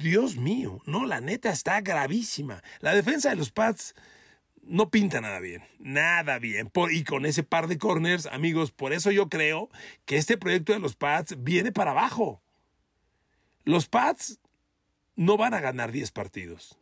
Dios 0.00 0.36
mío, 0.36 0.80
no, 0.84 1.06
la 1.06 1.20
neta 1.20 1.50
está 1.50 1.80
gravísima. 1.80 2.62
La 2.78 2.94
defensa 2.94 3.30
de 3.30 3.36
los 3.36 3.50
Pats 3.50 3.94
no 4.70 4.88
pinta 4.88 5.20
nada 5.20 5.40
bien, 5.40 5.64
nada 5.80 6.38
bien. 6.38 6.70
y 6.92 7.04
con 7.04 7.26
ese 7.26 7.42
par 7.42 7.66
de 7.66 7.76
corners, 7.76 8.26
amigos, 8.26 8.70
por 8.70 8.92
eso 8.92 9.10
yo 9.10 9.28
creo 9.28 9.68
que 10.04 10.16
este 10.16 10.38
proyecto 10.38 10.72
de 10.72 10.78
los 10.78 10.94
Pats 10.94 11.34
viene 11.42 11.72
para 11.72 11.90
abajo. 11.90 12.40
Los 13.64 13.88
Pats 13.88 14.38
no 15.16 15.36
van 15.36 15.54
a 15.54 15.60
ganar 15.60 15.90
10 15.90 16.12
partidos. 16.12 16.78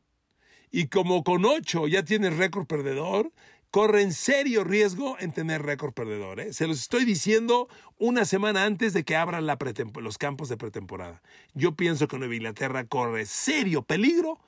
Y 0.71 0.89
como 0.89 1.25
con 1.25 1.47
8 1.47 1.89
ya 1.89 2.03
tiene 2.03 2.29
récord 2.29 2.67
perdedor, 2.67 3.33
corren 3.71 4.13
serio 4.13 4.65
riesgo 4.65 5.17
en 5.19 5.33
tener 5.33 5.63
récord 5.63 5.95
perdedor. 5.95 6.41
¿eh? 6.41 6.53
Se 6.53 6.67
los 6.67 6.81
estoy 6.81 7.07
diciendo 7.07 7.69
una 7.97 8.27
semana 8.27 8.65
antes 8.65 8.93
de 8.93 9.05
que 9.05 9.17
abran 9.17 9.47
los 9.47 10.19
campos 10.19 10.51
de 10.51 10.59
pretemporada. 10.59 11.23
Yo 11.55 11.75
pienso 11.75 12.07
que 12.07 12.19
Nueva 12.19 12.35
Inglaterra 12.35 12.85
corre 12.85 13.25
serio 13.25 13.83
peligro 13.83 14.39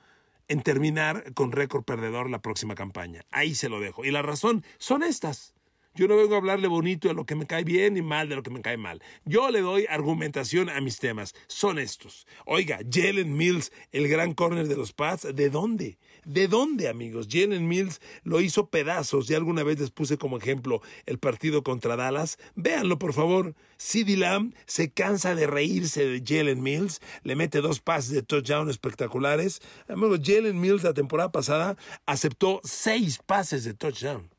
en 0.51 0.61
terminar 0.61 1.33
con 1.33 1.53
récord 1.53 1.85
perdedor 1.85 2.29
la 2.29 2.41
próxima 2.41 2.75
campaña. 2.75 3.23
Ahí 3.31 3.55
se 3.55 3.69
lo 3.69 3.79
dejo. 3.79 4.03
Y 4.03 4.11
la 4.11 4.21
razón 4.21 4.65
son 4.79 5.01
estas. 5.01 5.53
Yo 5.93 6.07
no 6.07 6.15
vengo 6.15 6.35
a 6.35 6.37
hablarle 6.37 6.69
bonito 6.69 7.09
de 7.09 7.13
lo 7.13 7.25
que 7.25 7.35
me 7.35 7.45
cae 7.45 7.65
bien 7.65 7.97
y 7.97 8.01
mal 8.01 8.29
de 8.29 8.37
lo 8.37 8.43
que 8.43 8.49
me 8.49 8.61
cae 8.61 8.77
mal. 8.77 9.01
Yo 9.25 9.49
le 9.49 9.59
doy 9.59 9.87
argumentación 9.89 10.69
a 10.69 10.79
mis 10.79 10.99
temas. 10.99 11.35
Son 11.47 11.77
estos. 11.77 12.25
Oiga, 12.45 12.79
Jalen 12.89 13.35
Mills, 13.35 13.73
el 13.91 14.07
gran 14.07 14.33
corner 14.33 14.69
de 14.69 14.77
los 14.77 14.93
Pats, 14.93 15.27
¿de 15.35 15.49
dónde? 15.49 15.97
¿De 16.23 16.47
dónde, 16.47 16.87
amigos? 16.87 17.27
Jalen 17.29 17.67
Mills 17.67 17.99
lo 18.23 18.39
hizo 18.39 18.69
pedazos. 18.69 19.27
Ya 19.27 19.35
alguna 19.35 19.63
vez 19.63 19.81
les 19.81 19.91
puse 19.91 20.17
como 20.17 20.37
ejemplo 20.37 20.81
el 21.05 21.19
partido 21.19 21.61
contra 21.61 21.97
Dallas. 21.97 22.37
Véanlo, 22.55 22.97
por 22.97 23.11
favor. 23.11 23.53
CeeDee 23.77 24.15
Lamb 24.15 24.53
se 24.67 24.91
cansa 24.91 25.35
de 25.35 25.45
reírse 25.45 26.05
de 26.05 26.23
Jalen 26.25 26.63
Mills. 26.63 27.01
Le 27.23 27.35
mete 27.35 27.59
dos 27.59 27.81
pases 27.81 28.11
de 28.11 28.23
touchdown 28.23 28.69
espectaculares. 28.69 29.61
Amigos, 29.89 30.21
Jalen 30.23 30.57
Mills 30.57 30.83
la 30.83 30.93
temporada 30.93 31.33
pasada 31.33 31.75
aceptó 32.05 32.61
seis 32.63 33.19
pases 33.25 33.65
de 33.65 33.73
touchdown 33.73 34.30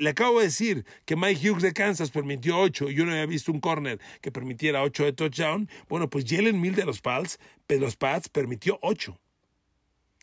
le 0.00 0.10
acabo 0.10 0.38
de 0.38 0.46
decir 0.46 0.84
que 1.04 1.16
Mike 1.16 1.50
Hughes 1.50 1.62
de 1.62 1.72
Kansas 1.72 2.10
permitió 2.10 2.58
8 2.58 2.90
y 2.90 2.94
yo 2.94 3.04
no 3.04 3.12
había 3.12 3.26
visto 3.26 3.52
un 3.52 3.60
corner 3.60 4.00
que 4.20 4.32
permitiera 4.32 4.82
8 4.82 5.04
de 5.04 5.12
touchdown. 5.12 5.68
Bueno, 5.88 6.08
pues 6.08 6.24
Jalen 6.26 6.60
Mill 6.60 6.74
de 6.74 6.84
los 6.84 7.00
Pats, 7.00 7.38
de 7.68 7.78
los 7.78 7.96
Pats 7.96 8.28
permitió 8.28 8.78
8. 8.82 9.18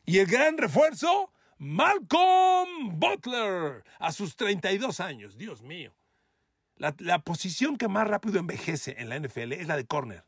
Y 0.05 0.19
el 0.19 0.25
gran 0.25 0.57
refuerzo, 0.57 1.31
Malcolm 1.57 2.99
Butler, 2.99 3.83
a 3.99 4.11
sus 4.11 4.35
32 4.35 4.99
años, 4.99 5.37
Dios 5.37 5.61
mío. 5.61 5.93
La, 6.77 6.95
la 6.99 7.19
posición 7.19 7.77
que 7.77 7.87
más 7.87 8.07
rápido 8.07 8.39
envejece 8.39 8.95
en 8.97 9.09
la 9.09 9.19
NFL 9.19 9.53
es 9.53 9.67
la 9.67 9.77
de 9.77 9.85
corner. 9.85 10.25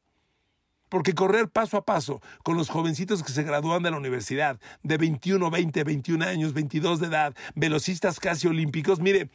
Porque 0.89 1.13
correr 1.13 1.49
paso 1.49 1.77
a 1.77 1.85
paso 1.85 2.21
con 2.43 2.57
los 2.57 2.69
jovencitos 2.69 3.23
que 3.23 3.31
se 3.31 3.43
gradúan 3.43 3.83
de 3.83 3.91
la 3.91 3.97
universidad, 3.97 4.59
de 4.83 4.97
21, 4.97 5.49
20, 5.49 5.83
21 5.83 6.25
años, 6.25 6.53
22 6.53 6.99
de 6.99 7.07
edad, 7.07 7.35
velocistas 7.55 8.19
casi 8.19 8.47
olímpicos, 8.47 8.99
mire, 8.99 9.29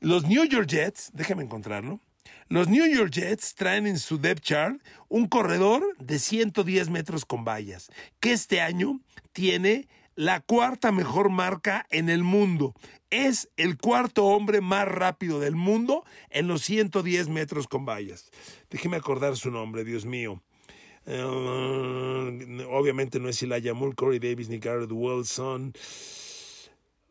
los 0.00 0.26
New 0.26 0.44
York 0.44 0.68
Jets, 0.68 1.10
déjeme 1.12 1.42
encontrarlo, 1.42 2.00
los 2.48 2.68
New 2.68 2.86
York 2.86 3.10
Jets 3.10 3.54
traen 3.54 3.86
en 3.86 3.98
su 3.98 4.18
depth 4.18 4.42
chart 4.42 4.82
un 5.08 5.26
corredor 5.26 5.82
de 5.98 6.18
110 6.18 6.88
metros 6.88 7.24
con 7.24 7.44
vallas, 7.44 7.90
que 8.20 8.32
este 8.32 8.60
año 8.60 9.00
tiene 9.32 9.88
la 10.14 10.40
cuarta 10.40 10.90
mejor 10.90 11.30
marca 11.30 11.86
en 11.90 12.08
el 12.08 12.24
mundo. 12.24 12.74
Es 13.10 13.50
el 13.56 13.76
cuarto 13.76 14.24
hombre 14.24 14.60
más 14.60 14.88
rápido 14.88 15.40
del 15.40 15.56
mundo 15.56 16.04
en 16.30 16.48
los 16.48 16.62
110 16.62 17.28
metros 17.28 17.68
con 17.68 17.84
vallas. 17.84 18.30
Déjeme 18.70 18.96
acordar 18.96 19.36
su 19.36 19.50
nombre, 19.50 19.84
Dios 19.84 20.06
mío. 20.06 20.42
Eh, 21.10 22.66
obviamente 22.68 23.18
no 23.18 23.30
es 23.30 23.42
Elijah 23.42 23.72
Moore, 23.72 23.94
Corey 23.94 24.18
Davis 24.18 24.50
ni 24.50 24.58
Garrett 24.58 24.92
Wilson. 24.92 25.72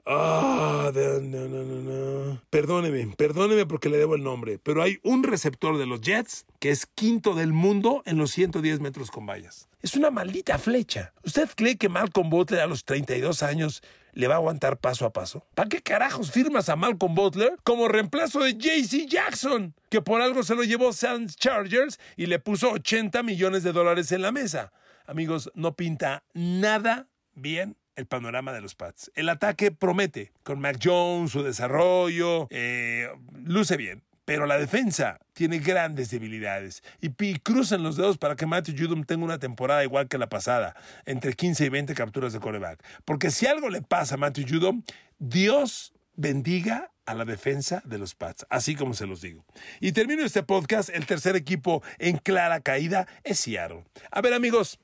Ah, 0.06 0.92
no, 0.94 1.48
no, 1.50 1.64
no. 1.66 2.42
Perdóneme, 2.50 3.14
perdóneme 3.18 3.66
porque 3.66 3.90
le 3.90 3.98
debo 3.98 4.16
el 4.16 4.24
nombre, 4.24 4.58
pero 4.58 4.82
hay 4.82 5.00
un 5.04 5.24
receptor 5.24 5.78
de 5.78 5.86
los 5.86 6.00
Jets 6.00 6.46
que 6.60 6.70
es 6.70 6.86
quinto 6.86 7.34
del 7.34 7.52
mundo 7.52 8.04
en 8.06 8.18
los 8.18 8.32
110 8.32 8.80
metros 8.80 9.12
con 9.12 9.26
vallas. 9.26 9.68
Es 9.82 9.96
una 9.96 10.12
maldita 10.12 10.60
flecha. 10.60 11.12
¿Usted 11.24 11.50
cree 11.56 11.76
que 11.76 11.90
Malcolm 11.90 12.30
Butler 12.30 12.62
a 12.62 12.68
los 12.68 12.86
32 12.86 13.44
años 13.44 13.82
le 14.17 14.27
va 14.27 14.34
a 14.34 14.38
aguantar 14.38 14.80
paso 14.80 15.06
a 15.06 15.13
paso? 15.13 15.45
¿Para 15.53 15.69
qué 15.69 15.82
carajos 15.82 16.32
firmas 16.32 16.69
a 16.69 16.75
Malcolm 16.75 17.13
Butler 17.13 17.56
como 17.63 17.88
reemplazo 17.88 18.39
de 18.39 18.56
JC 18.56 19.08
Jackson? 19.08 19.75
Que 19.89 20.01
por 20.01 20.21
algo 20.21 20.41
se 20.41 20.56
lo 20.56 20.63
llevó 20.63 20.91
Sans 20.91 21.36
Chargers 21.36 21.99
y 22.15 22.25
le 22.25 22.39
puso 22.39 22.71
80 22.71 23.21
millones 23.21 23.62
de 23.62 23.73
dólares 23.73 24.12
en 24.12 24.23
la 24.23 24.32
mesa. 24.32 24.73
Amigos, 25.06 25.51
no 25.53 25.75
pinta 25.75 26.23
nada 26.34 27.08
bien 27.36 27.77
el 27.95 28.08
panorama 28.08 28.53
de 28.53 28.62
los 28.62 28.73
Pats. 28.73 29.12
El 29.13 29.30
ataque 29.30 29.69
promete, 29.69 30.32
con 30.41 30.60
Mac 30.60 30.80
Jones, 30.84 31.32
su 31.32 31.43
desarrollo, 31.43 32.47
eh, 32.49 33.10
luce 33.43 33.77
bien 33.77 34.07
pero 34.28 34.46
la 34.46 34.58
defensa 34.58 35.22
tiene 35.32 35.60
grandes 35.60 36.10
debilidades 36.10 36.84
y, 37.00 37.40
cruzan 37.40 37.82
los 37.82 37.96
dedos 37.96 38.18
para 38.18 38.36
que 38.36 38.46
Matthew 38.46 38.76
Judom 38.78 39.06
tenga 39.06 39.24
una 39.24 39.40
temporada 39.40 39.86
igual 39.86 40.10
que 40.10 40.18
la 40.18 40.28
pasada, 40.28 40.76
entre 41.06 41.32
15 41.32 41.63
y 41.63 41.70
20 41.70 41.94
capturas 41.94 42.34
de 42.34 42.42
coreback. 42.42 42.84
Porque 43.06 43.32
si 43.32 43.46
algo 43.46 43.70
le 43.70 43.82
pasa 43.82 44.16
a 44.16 44.18
Matthew 44.18 44.46
Judom, 44.50 44.84
Dios 45.18 45.94
bendiga 46.16 46.92
a 47.06 47.13
la 47.13 47.24
defensa 47.24 47.82
de 47.86 48.00
los 48.00 48.16
Pats, 48.16 48.46
así 48.50 48.76
como 48.76 48.96
se 48.96 49.08
los 49.08 49.22
digo. 49.22 49.46
Y 49.80 49.94
termino 49.94 50.26
este 50.26 50.44
podcast, 50.44 50.90
el 50.90 51.06
tercer 51.06 51.38
equipo 51.38 51.82
en 51.98 52.18
clara 52.18 52.60
caída 52.60 53.08
es 53.24 53.40
Seattle. 53.40 53.86
A 54.12 54.20
ver 54.20 54.34
amigos, 54.34 54.78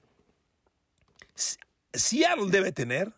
Seattle 1.92 2.50
debe 2.50 2.72
tener 2.72 3.12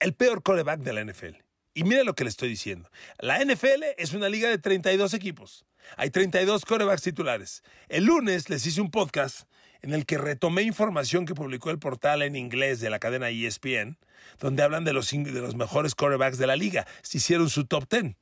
el 0.00 0.14
peor 0.14 0.42
coreback 0.42 0.80
de 0.80 0.92
la 0.92 1.04
NFL. 1.04 1.45
Y 1.76 1.84
mire 1.84 2.04
lo 2.04 2.14
que 2.14 2.24
le 2.24 2.30
estoy 2.30 2.48
diciendo. 2.48 2.88
La 3.18 3.38
NFL 3.38 3.84
es 3.98 4.14
una 4.14 4.30
liga 4.30 4.48
de 4.48 4.56
32 4.56 5.12
equipos. 5.12 5.66
Hay 5.98 6.08
32 6.08 6.64
corebacks 6.64 7.02
titulares. 7.02 7.62
El 7.90 8.06
lunes 8.06 8.48
les 8.48 8.64
hice 8.64 8.80
un 8.80 8.90
podcast 8.90 9.46
en 9.82 9.92
el 9.92 10.06
que 10.06 10.16
retomé 10.16 10.62
información 10.62 11.26
que 11.26 11.34
publicó 11.34 11.68
el 11.68 11.78
portal 11.78 12.22
en 12.22 12.34
inglés 12.34 12.80
de 12.80 12.88
la 12.88 12.98
cadena 12.98 13.28
ESPN, 13.28 13.98
donde 14.40 14.62
hablan 14.62 14.84
de 14.84 14.94
los, 14.94 15.10
de 15.10 15.30
los 15.32 15.54
mejores 15.54 15.94
corebacks 15.94 16.38
de 16.38 16.46
la 16.46 16.56
liga. 16.56 16.86
Se 17.02 17.18
hicieron 17.18 17.50
su 17.50 17.66
top 17.66 17.84
10. 17.90 18.16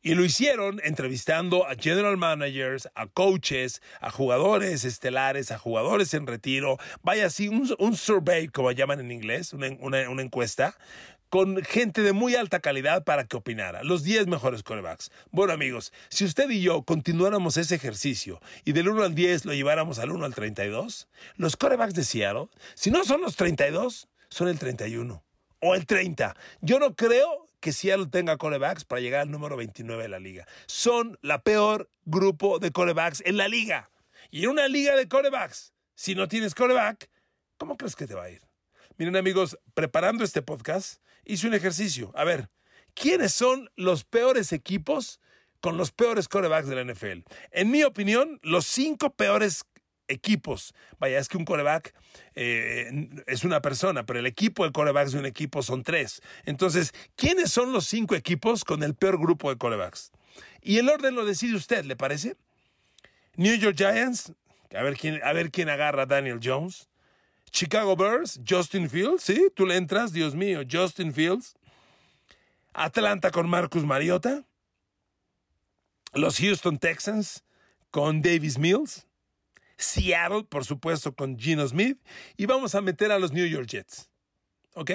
Y 0.00 0.14
lo 0.14 0.24
hicieron 0.24 0.80
entrevistando 0.84 1.66
a 1.66 1.76
general 1.76 2.16
managers, 2.16 2.88
a 2.94 3.06
coaches, 3.06 3.80
a 4.00 4.10
jugadores 4.10 4.84
estelares, 4.84 5.50
a 5.50 5.58
jugadores 5.58 6.12
en 6.14 6.26
retiro. 6.26 6.78
Vaya 7.02 7.26
así, 7.26 7.48
un, 7.48 7.96
survey, 7.96 8.48
como 8.48 8.70
llaman 8.72 9.00
en 9.00 9.12
inglés, 9.12 9.52
una, 9.54 9.70
una 10.10 10.22
encuesta, 10.22 10.76
con 11.34 11.64
gente 11.64 12.02
de 12.02 12.12
muy 12.12 12.36
alta 12.36 12.60
calidad 12.60 13.02
para 13.02 13.24
que 13.24 13.36
opinara. 13.36 13.82
Los 13.82 14.04
10 14.04 14.28
mejores 14.28 14.62
corebacks. 14.62 15.10
Bueno, 15.32 15.52
amigos, 15.52 15.92
si 16.08 16.24
usted 16.24 16.48
y 16.48 16.60
yo 16.60 16.84
continuáramos 16.84 17.56
ese 17.56 17.74
ejercicio 17.74 18.40
y 18.64 18.70
del 18.70 18.88
1 18.88 19.02
al 19.02 19.16
10 19.16 19.44
lo 19.44 19.52
lleváramos 19.52 19.98
al 19.98 20.12
1 20.12 20.26
al 20.26 20.32
32, 20.32 21.08
los 21.34 21.56
corebacks 21.56 21.94
de 21.94 22.04
Seattle, 22.04 22.50
si 22.76 22.92
no 22.92 23.02
son 23.02 23.20
los 23.20 23.34
32, 23.34 24.06
son 24.28 24.46
el 24.46 24.60
31 24.60 25.24
o 25.58 25.74
el 25.74 25.86
30. 25.86 26.36
Yo 26.60 26.78
no 26.78 26.94
creo 26.94 27.48
que 27.58 27.72
Seattle 27.72 28.06
tenga 28.06 28.36
corebacks 28.36 28.84
para 28.84 29.00
llegar 29.00 29.22
al 29.22 29.32
número 29.32 29.56
29 29.56 30.04
de 30.04 30.08
la 30.08 30.20
liga. 30.20 30.46
Son 30.66 31.18
la 31.20 31.42
peor 31.42 31.90
grupo 32.04 32.60
de 32.60 32.70
corebacks 32.70 33.24
en 33.26 33.38
la 33.38 33.48
liga. 33.48 33.90
Y 34.30 34.44
en 34.44 34.50
una 34.50 34.68
liga 34.68 34.94
de 34.94 35.08
corebacks, 35.08 35.72
si 35.96 36.14
no 36.14 36.28
tienes 36.28 36.54
coreback, 36.54 37.10
¿cómo 37.56 37.76
crees 37.76 37.96
que 37.96 38.06
te 38.06 38.14
va 38.14 38.22
a 38.22 38.30
ir? 38.30 38.42
Miren 38.98 39.16
amigos, 39.16 39.58
preparando 39.74 40.22
este 40.22 40.40
podcast, 40.40 41.00
hice 41.24 41.46
un 41.46 41.54
ejercicio. 41.54 42.12
A 42.14 42.24
ver, 42.24 42.50
¿quiénes 42.94 43.32
son 43.32 43.70
los 43.76 44.04
peores 44.04 44.52
equipos 44.52 45.20
con 45.60 45.76
los 45.76 45.92
peores 45.92 46.28
corebacks 46.28 46.68
de 46.68 46.76
la 46.76 46.92
NFL? 46.92 47.20
En 47.50 47.70
mi 47.70 47.82
opinión, 47.82 48.40
los 48.42 48.66
cinco 48.66 49.10
peores 49.14 49.64
equipos. 50.08 50.74
Vaya, 50.98 51.18
es 51.18 51.28
que 51.28 51.36
un 51.36 51.44
coreback 51.44 51.94
eh, 52.34 53.08
es 53.26 53.44
una 53.44 53.62
persona, 53.62 54.04
pero 54.06 54.18
el 54.18 54.26
equipo 54.26 54.64
de 54.64 54.72
corebacks 54.72 55.12
de 55.12 55.18
un 55.18 55.26
equipo 55.26 55.62
son 55.62 55.82
tres. 55.82 56.20
Entonces, 56.44 56.92
¿quiénes 57.16 57.50
son 57.50 57.72
los 57.72 57.86
cinco 57.86 58.14
equipos 58.14 58.64
con 58.64 58.82
el 58.82 58.94
peor 58.94 59.18
grupo 59.18 59.50
de 59.50 59.56
corebacks? 59.56 60.12
Y 60.62 60.78
el 60.78 60.88
orden 60.88 61.14
lo 61.14 61.24
decide 61.24 61.56
usted, 61.56 61.84
¿le 61.84 61.96
parece? 61.96 62.36
New 63.36 63.54
York 63.56 63.76
Giants, 63.76 64.32
a 64.74 64.82
ver 64.82 64.96
quién, 64.96 65.20
a 65.22 65.32
ver 65.32 65.50
quién 65.50 65.68
agarra 65.68 66.02
a 66.02 66.06
Daniel 66.06 66.40
Jones. 66.42 66.88
Chicago 67.54 67.94
Bears, 67.94 68.40
Justin 68.44 68.90
Fields, 68.90 69.22
¿sí? 69.22 69.48
Tú 69.54 69.64
le 69.64 69.76
entras, 69.76 70.12
Dios 70.12 70.34
mío, 70.34 70.62
Justin 70.68 71.14
Fields. 71.14 71.54
Atlanta 72.72 73.30
con 73.30 73.48
Marcus 73.48 73.84
Mariota. 73.84 74.44
Los 76.14 76.38
Houston 76.38 76.78
Texans 76.78 77.44
con 77.92 78.22
Davis 78.22 78.58
Mills. 78.58 79.06
Seattle, 79.76 80.42
por 80.42 80.64
supuesto, 80.64 81.14
con 81.14 81.38
Gino 81.38 81.64
Smith. 81.68 81.96
Y 82.36 82.46
vamos 82.46 82.74
a 82.74 82.80
meter 82.80 83.12
a 83.12 83.20
los 83.20 83.30
New 83.30 83.46
York 83.46 83.68
Jets. 83.68 84.10
¿Ok? 84.74 84.90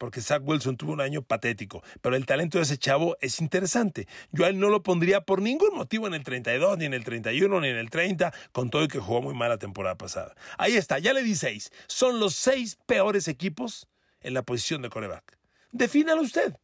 Porque 0.00 0.22
Zach 0.22 0.40
Wilson 0.42 0.78
tuvo 0.78 0.94
un 0.94 1.02
año 1.02 1.20
patético, 1.20 1.82
pero 2.00 2.16
el 2.16 2.24
talento 2.24 2.56
de 2.56 2.64
ese 2.64 2.78
chavo 2.78 3.18
es 3.20 3.38
interesante. 3.42 4.08
Yo 4.32 4.46
a 4.46 4.48
él 4.48 4.58
no 4.58 4.70
lo 4.70 4.82
pondría 4.82 5.20
por 5.20 5.42
ningún 5.42 5.74
motivo 5.74 6.06
en 6.06 6.14
el 6.14 6.24
32, 6.24 6.78
ni 6.78 6.86
en 6.86 6.94
el 6.94 7.04
31, 7.04 7.60
ni 7.60 7.68
en 7.68 7.76
el 7.76 7.90
30, 7.90 8.32
con 8.50 8.70
todo 8.70 8.82
y 8.84 8.88
que 8.88 8.98
jugó 8.98 9.20
muy 9.20 9.34
mal 9.34 9.50
la 9.50 9.58
temporada 9.58 9.98
pasada. 9.98 10.34
Ahí 10.56 10.74
está, 10.74 10.98
ya 10.98 11.12
le 11.12 11.22
di 11.22 11.34
seis. 11.34 11.70
Son 11.86 12.18
los 12.18 12.34
seis 12.34 12.78
peores 12.86 13.28
equipos 13.28 13.88
en 14.22 14.32
la 14.32 14.42
posición 14.42 14.80
de 14.80 14.88
coreback. 14.88 15.36
Defínalo 15.70 16.22
usted. 16.22 16.56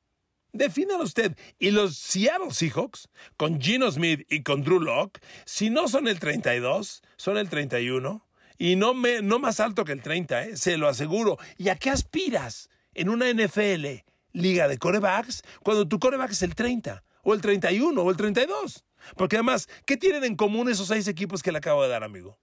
Defínalo 0.55 1.05
usted. 1.05 1.37
Y 1.59 1.73
los 1.73 1.95
Seattle 1.95 2.53
Seahawks, 2.53 3.11
con 3.37 3.61
Gino 3.61 3.91
Smith 3.91 4.27
y 4.31 4.45
con 4.45 4.63
Drew 4.63 4.81
Locke, 4.81 5.21
si 5.45 5.69
no 5.69 5.89
son 5.89 6.09
el 6.09 6.19
32, 6.19 7.03
son 7.19 7.37
el 7.37 7.51
31. 7.51 8.27
Y 8.57 8.77
no, 8.77 8.95
me, 8.95 9.21
no 9.21 9.39
más 9.39 9.61
alto 9.61 9.85
que 9.85 9.93
el 9.93 10.01
30, 10.01 10.45
¿eh? 10.45 10.57
se 10.57 10.79
lo 10.79 10.89
aseguro. 10.89 11.37
¿Y 11.59 11.69
a 11.69 11.77
qué 11.77 11.91
aspiras? 11.91 12.71
En 12.97 13.09
una 13.09 13.31
NFL 13.33 14.03
liga 14.33 14.69
de 14.69 14.79
corebacks 14.79 15.43
cuando 15.63 15.87
tu 15.87 15.99
coreback 15.99 16.33
es 16.33 16.43
el 16.43 16.55
30 16.55 17.03
o 17.23 17.35
el 17.35 17.41
31 17.41 18.01
o 18.01 18.11
el 18.11 18.17
32. 18.17 18.85
Porque 19.17 19.37
además, 19.37 19.69
¿qué 19.85 19.97
tienen 19.97 20.25
en 20.25 20.37
común 20.37 20.69
esos 20.69 20.89
seis 20.89 21.07
equipos 21.07 21.43
que 21.43 21.53
le 21.53 21.59
acabo 21.59 21.83
de 21.83 21.89
dar, 21.89 22.03
amigo? 22.03 22.39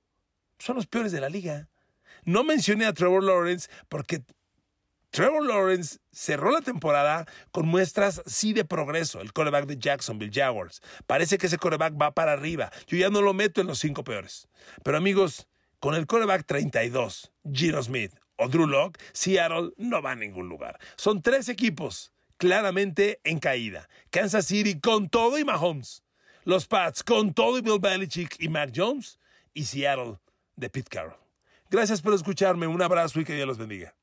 Son 0.60 0.76
los 0.76 0.88
peores 0.88 1.12
de 1.12 1.22
la 1.22 1.30
liga. 1.30 1.68
No 2.24 2.44
mencioné 2.44 2.86
a 2.86 2.94
Trevor 2.94 3.24
Lawrence 3.24 3.70
porque 3.90 4.24
Trevor 5.10 5.46
Lawrence 5.46 6.00
cerró 6.12 6.52
la 6.52 6.62
temporada 6.62 7.28
con 7.52 7.68
muestras 7.68 8.22
sí 8.26 8.54
de 8.54 8.66
progreso, 8.66 9.22
el 9.22 9.34
coreback 9.34 9.66
de 9.66 9.78
Jacksonville 9.78 10.32
Jaguars. 10.34 10.82
Parece 11.06 11.38
que 11.38 11.48
ese 11.48 11.58
coreback 11.58 11.94
va 12.02 12.14
para 12.14 12.32
arriba. 12.32 12.72
Yo 12.88 12.98
ya 12.98 13.10
no 13.10 13.22
lo 13.22 13.34
meto 13.34 13.62
en 13.62 13.68
los 13.68 13.80
cinco 13.80 14.04
peores. 14.04 14.48
Pero 14.84 14.98
amigos, 14.98 15.48
con 15.80 15.96
el 15.96 16.08
coreback 16.08 16.46
32, 16.46 17.32
Gino 17.52 17.84
Smith, 17.84 18.14
o 18.38 18.48
Drew 18.48 18.68
Locke, 18.68 19.00
Seattle 19.14 19.72
no 19.78 20.02
va 20.02 20.12
a 20.12 20.16
ningún 20.16 20.50
lugar. 20.50 20.80
Son 20.96 21.22
tres 21.22 21.50
equipos 21.50 22.12
claramente 22.38 23.20
en 23.24 23.40
caída. 23.40 23.88
Kansas 24.10 24.46
City 24.46 24.80
con 24.80 25.10
todo 25.10 25.38
y 25.38 25.44
Mahomes. 25.44 26.04
Los 26.44 26.68
Pats 26.68 27.04
con 27.04 27.34
todo 27.34 27.58
y 27.58 27.62
Bill 27.62 27.80
Belichick 27.80 28.36
y 28.40 28.50
Mac 28.50 28.72
Jones. 28.76 29.20
Y 29.54 29.66
Seattle 29.66 30.18
de 30.56 30.70
Pete 30.70 30.90
Carroll. 30.90 31.20
Gracias 31.70 32.02
por 32.02 32.14
escucharme. 32.14 32.68
Un 32.68 32.82
abrazo 32.82 33.20
y 33.20 33.26
que 33.26 33.36
Dios 33.36 33.48
los 33.48 33.58
bendiga. 33.58 33.96